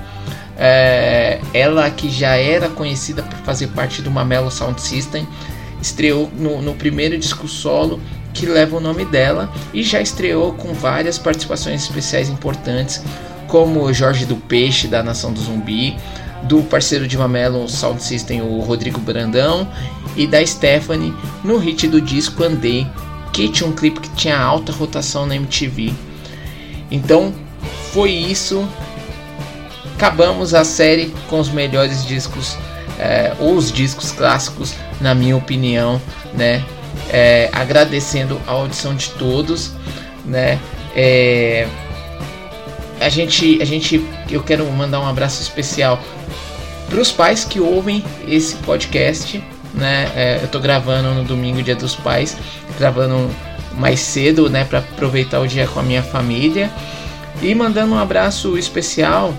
É, 0.57 1.39
ela 1.53 1.89
que 1.89 2.09
já 2.09 2.35
era 2.35 2.67
conhecida 2.67 3.23
por 3.23 3.37
fazer 3.37 3.67
parte 3.67 4.01
do 4.01 4.11
Mamelo 4.11 4.51
Sound 4.51 4.81
System, 4.81 5.25
estreou 5.81 6.29
no, 6.37 6.61
no 6.61 6.73
primeiro 6.73 7.17
disco 7.17 7.47
solo 7.47 8.01
que 8.33 8.45
leva 8.45 8.75
o 8.75 8.81
nome 8.81 9.05
dela 9.05 9.49
e 9.73 9.81
já 9.81 10.01
estreou 10.01 10.51
com 10.55 10.73
várias 10.73 11.17
participações 11.17 11.83
especiais 11.83 12.27
importantes, 12.27 13.01
como 13.47 13.93
Jorge 13.93 14.25
do 14.25 14.35
Peixe 14.35 14.89
da 14.89 15.01
Nação 15.01 15.31
do 15.31 15.39
Zumbi, 15.39 15.95
do 16.43 16.61
parceiro 16.63 17.07
de 17.07 17.17
Mamelo 17.17 17.67
Sound 17.67 18.01
System, 18.01 18.41
o 18.41 18.59
Rodrigo 18.59 18.99
Brandão, 18.99 19.67
e 20.15 20.27
da 20.27 20.45
Stephanie 20.45 21.13
no 21.43 21.57
hit 21.57 21.87
do 21.87 22.01
disco 22.01 22.43
Andei, 22.43 22.87
que 23.31 23.49
tinha 23.49 23.69
um 23.69 23.73
clipe 23.73 23.99
que 23.99 24.09
tinha 24.15 24.37
alta 24.37 24.71
rotação 24.71 25.25
na 25.25 25.35
MTV. 25.35 25.93
Então 26.89 27.33
foi 27.93 28.11
isso. 28.11 28.67
Acabamos 29.95 30.53
a 30.53 30.65
série 30.65 31.13
com 31.29 31.39
os 31.39 31.49
melhores 31.49 32.05
discos, 32.05 32.57
é, 32.99 33.33
ou 33.39 33.55
os 33.55 33.71
discos 33.71 34.11
clássicos, 34.11 34.73
na 34.99 35.13
minha 35.13 35.37
opinião, 35.37 36.01
né? 36.33 36.63
É, 37.09 37.49
agradecendo 37.53 38.39
a 38.47 38.51
audição 38.51 38.95
de 38.95 39.09
todos, 39.11 39.71
né? 40.25 40.59
É, 40.95 41.67
a 43.01 43.09
gente, 43.09 43.61
a 43.61 43.65
gente, 43.65 44.03
eu 44.29 44.41
quero 44.43 44.65
mandar 44.71 44.99
um 44.99 45.07
abraço 45.07 45.41
especial 45.41 46.01
para 46.89 46.99
os 46.99 47.11
pais 47.11 47.43
que 47.43 47.59
ouvem 47.59 48.03
esse 48.27 48.55
podcast, 48.57 49.43
né? 49.73 50.11
É, 50.15 50.39
eu 50.43 50.47
tô 50.47 50.59
gravando 50.59 51.13
no 51.13 51.23
domingo, 51.23 51.63
dia 51.63 51.75
dos 51.75 51.95
pais, 51.95 52.37
gravando 52.77 53.29
mais 53.77 53.99
cedo, 53.99 54.49
né? 54.49 54.65
Para 54.65 54.79
aproveitar 54.79 55.39
o 55.39 55.47
dia 55.47 55.67
com 55.67 55.79
a 55.79 55.83
minha 55.83 56.03
família 56.03 56.69
e 57.41 57.55
mandando 57.55 57.93
um 57.93 57.97
abraço 57.97 58.57
especial 58.57 59.33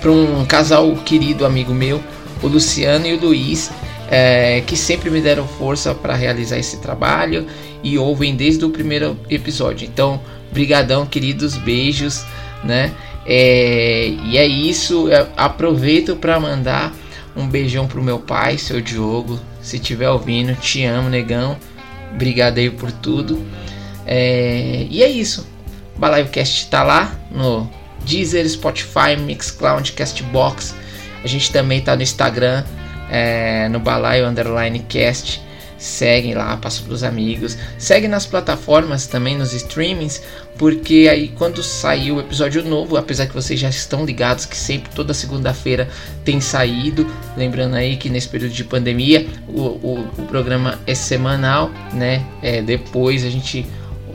para 0.00 0.10
um 0.10 0.44
casal 0.46 0.94
querido 1.04 1.44
amigo 1.44 1.74
meu, 1.74 2.02
o 2.42 2.46
Luciano 2.46 3.06
e 3.06 3.14
o 3.14 3.20
Luiz, 3.20 3.70
é, 4.10 4.62
que 4.66 4.76
sempre 4.76 5.10
me 5.10 5.20
deram 5.20 5.46
força 5.46 5.94
para 5.94 6.14
realizar 6.14 6.58
esse 6.58 6.78
trabalho 6.78 7.46
e 7.82 7.98
ouvem 7.98 8.34
desde 8.34 8.64
o 8.64 8.70
primeiro 8.70 9.18
episódio. 9.28 9.86
Então, 9.86 10.20
brigadão, 10.50 11.04
queridos, 11.04 11.56
beijos, 11.56 12.24
né? 12.64 12.92
É, 13.26 14.08
e 14.24 14.36
é 14.38 14.46
isso. 14.46 15.08
Aproveito 15.36 16.16
para 16.16 16.38
mandar 16.38 16.92
um 17.36 17.46
beijão 17.46 17.86
pro 17.86 18.02
meu 18.02 18.18
pai, 18.18 18.58
seu 18.58 18.80
Diogo. 18.80 19.38
Se 19.60 19.76
estiver 19.76 20.08
ouvindo, 20.08 20.54
te 20.54 20.84
amo, 20.84 21.08
negão. 21.08 21.56
Obrigado 22.14 22.58
aí 22.58 22.70
por 22.70 22.90
tudo. 22.90 23.44
É, 24.06 24.86
e 24.90 25.02
é 25.02 25.08
isso. 25.08 25.46
O 25.96 26.00
Balaiocast 26.00 26.68
tá 26.68 26.82
lá 26.82 27.14
no 27.30 27.70
Deezer, 28.04 28.48
Spotify, 28.48 29.16
Mixcloud, 29.18 29.92
Castbox. 29.92 30.74
A 31.22 31.26
gente 31.26 31.52
também 31.52 31.80
tá 31.80 31.94
no 31.94 32.02
Instagram, 32.02 32.64
é, 33.10 33.68
no 33.68 33.78
Balaio 33.78 34.26
Underline 34.26 34.80
Cast. 34.80 35.42
Seguem 35.80 36.34
lá, 36.34 36.58
passa 36.58 36.82
pros 36.82 37.02
amigos. 37.02 37.56
Segue 37.78 38.06
nas 38.06 38.26
plataformas 38.26 39.06
também, 39.06 39.38
nos 39.38 39.54
streamings, 39.54 40.22
porque 40.58 41.08
aí 41.10 41.28
quando 41.28 41.62
sair 41.62 42.12
o 42.12 42.20
episódio 42.20 42.62
novo, 42.62 42.98
apesar 42.98 43.26
que 43.26 43.32
vocês 43.32 43.58
já 43.58 43.70
estão 43.70 44.04
ligados 44.04 44.44
que 44.44 44.58
sempre 44.58 44.94
toda 44.94 45.14
segunda-feira 45.14 45.88
tem 46.22 46.38
saído, 46.38 47.10
lembrando 47.34 47.76
aí 47.76 47.96
que 47.96 48.10
nesse 48.10 48.28
período 48.28 48.52
de 48.52 48.62
pandemia 48.62 49.26
o, 49.48 49.60
o, 49.60 50.08
o 50.18 50.26
programa 50.26 50.78
é 50.86 50.94
semanal, 50.94 51.70
né? 51.94 52.26
É, 52.42 52.60
depois 52.60 53.24
a 53.24 53.30
gente 53.30 53.66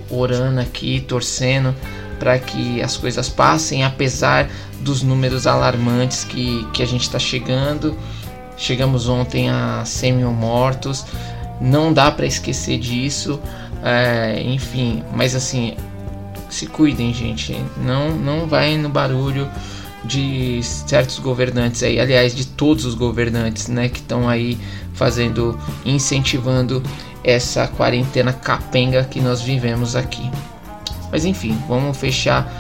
orando 0.08 0.60
aqui, 0.60 1.02
torcendo 1.02 1.76
para 2.20 2.38
que 2.38 2.80
as 2.80 2.96
coisas 2.96 3.28
passem, 3.28 3.84
apesar 3.84 4.48
dos 4.82 5.02
números 5.02 5.48
alarmantes 5.48 6.24
que, 6.24 6.64
que 6.74 6.84
a 6.84 6.86
gente 6.86 7.02
está 7.02 7.18
chegando. 7.18 7.98
Chegamos 8.56 9.10
ontem 9.10 9.50
a 9.50 9.84
100 9.84 10.14
mil 10.14 10.32
mortos, 10.32 11.06
não 11.60 11.94
dá 11.94 12.12
para 12.12 12.26
esquecer 12.26 12.78
disso, 12.78 13.40
é, 13.84 14.42
enfim, 14.44 15.04
mas 15.14 15.36
assim, 15.36 15.76
se 16.50 16.68
cuidem, 16.68 17.14
gente. 17.14 17.56
Não, 17.78 18.12
não 18.12 18.48
vai 18.48 18.78
no 18.78 18.90
barulho 18.90 19.50
de 20.04 20.62
certos 20.64 21.20
governantes 21.20 21.84
aí, 21.84 22.00
aliás, 22.00 22.36
de 22.36 22.46
todos 22.46 22.86
os 22.86 22.94
governantes, 22.94 23.68
né, 23.68 23.90
que 23.90 24.00
estão 24.00 24.30
aí 24.30 24.58
fazendo, 24.94 25.60
incentivando 25.84 26.82
essa 27.24 27.68
quarentena 27.68 28.32
capenga 28.32 29.04
que 29.04 29.20
nós 29.20 29.42
vivemos 29.42 29.96
aqui. 29.96 30.30
Mas 31.12 31.26
enfim, 31.26 31.58
vamos 31.68 31.98
fechar 31.98 32.52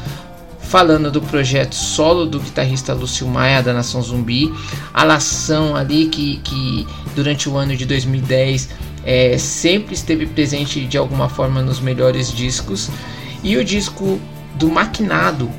falando 0.76 1.10
do 1.10 1.22
projeto 1.22 1.74
solo 1.74 2.26
do 2.26 2.38
guitarrista 2.38 2.94
Lúcio 2.94 3.26
Maia 3.26 3.64
da 3.64 3.72
Nação 3.72 4.02
Zumbi, 4.02 4.54
a 4.94 5.06
lação 5.06 5.74
ali 5.74 6.08
que, 6.08 6.36
que 6.44 6.86
durante 7.16 7.48
o 7.48 7.56
ano 7.56 7.78
de 7.78 7.86
2010 7.86 8.72
é, 9.06 9.38
sempre 9.38 9.96
esteve 9.96 10.26
presente 10.26 10.86
de 10.86 10.98
alguma 10.98 11.30
forma 11.30 11.62
nos 11.62 11.80
melhores 11.80 12.30
discos, 12.30 12.90
e 13.42 13.56
o 13.56 13.64
disco 13.64 14.20
do 14.56 14.68
Maquinado, 14.68 15.50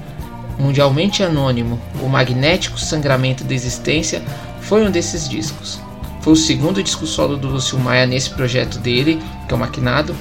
mundialmente 0.59 1.23
anônimo, 1.23 1.81
O 2.03 2.11
Magnético 2.11 2.79
Sangramento 2.79 3.43
da 3.43 3.55
Existência, 3.55 4.23
foi 4.61 4.87
um 4.87 4.91
desses 4.91 5.27
discos. 5.27 5.81
Foi 6.21 6.35
o 6.35 6.37
segundo 6.37 6.83
disco 6.83 7.07
solo 7.07 7.39
do 7.39 7.49
Lúcio 7.49 7.79
Maia 7.79 8.05
nesse 8.05 8.29
projeto 8.29 8.79
dele, 8.81 9.19
que 9.49 9.55
é 9.55 9.57
o 9.57 9.59
Maquinado. 9.59 10.15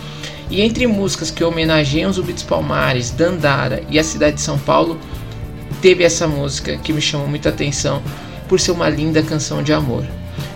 E 0.49 0.61
entre 0.61 0.85
músicas 0.87 1.31
que 1.31 1.43
homenageiam 1.43 2.09
os 2.09 2.19
Beats 2.19 2.43
Palmares, 2.43 3.11
Dandara 3.11 3.83
e 3.89 3.97
a 3.97 4.03
cidade 4.03 4.35
de 4.35 4.41
São 4.41 4.57
Paulo, 4.59 4.99
teve 5.81 6.03
essa 6.03 6.27
música 6.27 6.77
que 6.77 6.93
me 6.93 7.01
chamou 7.01 7.27
muita 7.27 7.49
atenção 7.49 8.01
por 8.47 8.59
ser 8.59 8.71
uma 8.71 8.89
linda 8.89 9.23
canção 9.23 9.63
de 9.63 9.73
amor. 9.73 10.05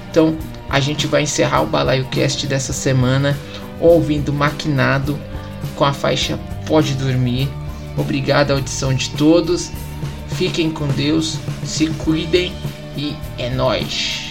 Então, 0.10 0.36
a 0.70 0.80
gente 0.80 1.08
vai 1.08 1.24
encerrar 1.24 1.62
o 1.62 1.68
Balaio 1.68 2.06
Cast 2.06 2.46
dessa 2.46 2.72
semana 2.72 3.38
ouvindo 3.80 4.32
Maquinado 4.32 5.20
com 5.76 5.86
a 5.86 5.94
faixa 5.94 6.40
Pode 6.68 6.94
Dormir. 6.94 7.50
Obrigado 7.98 8.52
à 8.52 8.54
audição 8.56 8.94
de 8.94 9.10
todos. 9.12 9.72
Fiquem 10.36 10.70
com 10.70 10.88
Deus, 10.88 11.38
se 11.66 11.88
cuidem 11.88 12.54
e 12.96 13.16
é 13.38 13.50
nóis! 13.50 14.29